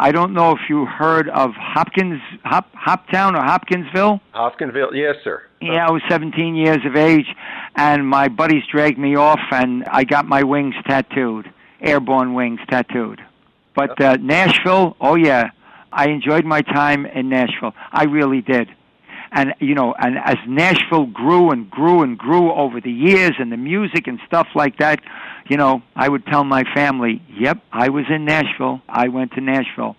I 0.00 0.12
don't 0.12 0.32
know 0.32 0.52
if 0.52 0.60
you 0.68 0.86
heard 0.86 1.28
of 1.28 1.50
Hopkins, 1.56 2.20
Hop, 2.44 2.72
Hoptown 2.72 3.34
or 3.34 3.42
Hopkinsville. 3.42 4.20
Hopkinsville, 4.30 4.94
yes, 4.94 5.16
sir. 5.24 5.42
Yeah, 5.60 5.88
I 5.88 5.90
was 5.90 6.02
17 6.08 6.54
years 6.54 6.78
of 6.86 6.94
age, 6.94 7.26
and 7.74 8.06
my 8.06 8.28
buddies 8.28 8.62
dragged 8.70 8.96
me 8.96 9.16
off, 9.16 9.40
and 9.50 9.84
I 9.90 10.04
got 10.04 10.24
my 10.24 10.44
wings 10.44 10.76
tattooed, 10.86 11.52
airborne 11.80 12.34
wings 12.34 12.60
tattooed. 12.70 13.20
But 13.74 14.00
uh, 14.00 14.18
Nashville, 14.20 14.96
oh 15.00 15.16
yeah, 15.16 15.50
I 15.92 16.10
enjoyed 16.10 16.44
my 16.44 16.62
time 16.62 17.04
in 17.04 17.28
Nashville. 17.28 17.74
I 17.90 18.04
really 18.04 18.40
did. 18.40 18.68
And 19.32 19.54
you 19.58 19.74
know, 19.74 19.94
and 19.98 20.16
as 20.16 20.36
Nashville 20.46 21.06
grew 21.06 21.50
and 21.50 21.68
grew 21.68 22.02
and 22.02 22.16
grew 22.16 22.52
over 22.52 22.80
the 22.80 22.92
years, 22.92 23.32
and 23.40 23.50
the 23.50 23.56
music 23.56 24.06
and 24.06 24.20
stuff 24.26 24.46
like 24.54 24.78
that, 24.78 25.00
you 25.48 25.56
know, 25.56 25.82
I 25.96 26.08
would 26.08 26.26
tell 26.26 26.44
my 26.44 26.64
family, 26.74 27.22
"Yep, 27.40 27.58
I 27.72 27.88
was 27.88 28.04
in 28.08 28.24
Nashville. 28.24 28.82
I 28.88 29.08
went 29.08 29.32
to 29.32 29.40
Nashville." 29.40 29.96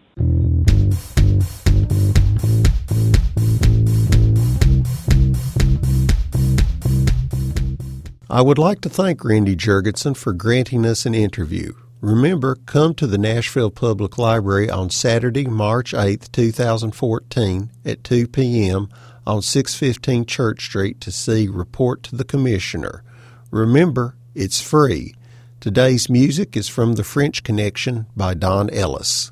I 8.32 8.42
would 8.42 8.60
like 8.60 8.82
to 8.82 8.90
thank 8.90 9.26
Randy 9.26 9.56
Jurgensen 9.56 10.16
for 10.16 10.34
granting 10.34 10.86
us 10.86 11.08
an 11.08 11.16
interview. 11.16 11.74
Remember, 12.00 12.56
come 12.68 12.94
to 12.94 13.08
the 13.08 13.18
Nashville 13.18 13.72
Public 13.72 14.20
Library 14.20 14.70
on 14.70 14.92
Saturday, 14.92 15.48
March 15.48 15.96
8, 15.96 16.30
2014 16.32 17.72
at 17.84 18.04
2 18.04 18.28
p.m. 18.28 18.88
on 19.26 19.42
615 19.42 20.26
Church 20.26 20.64
Street 20.64 21.02
to 21.02 21.12
see 21.12 21.48
Report 21.48 22.04
to 22.04 22.16
the 22.16 22.24
Commissioner. 22.24 23.04
Remember, 23.50 24.16
it's 24.36 24.62
free. 24.62 25.16
Today's 25.62 26.10
music 26.10 26.56
is 26.56 26.70
from 26.70 26.94
The 26.94 27.04
French 27.04 27.44
Connection 27.44 28.06
by 28.16 28.34
Don 28.34 28.70
Ellis. 28.70 29.30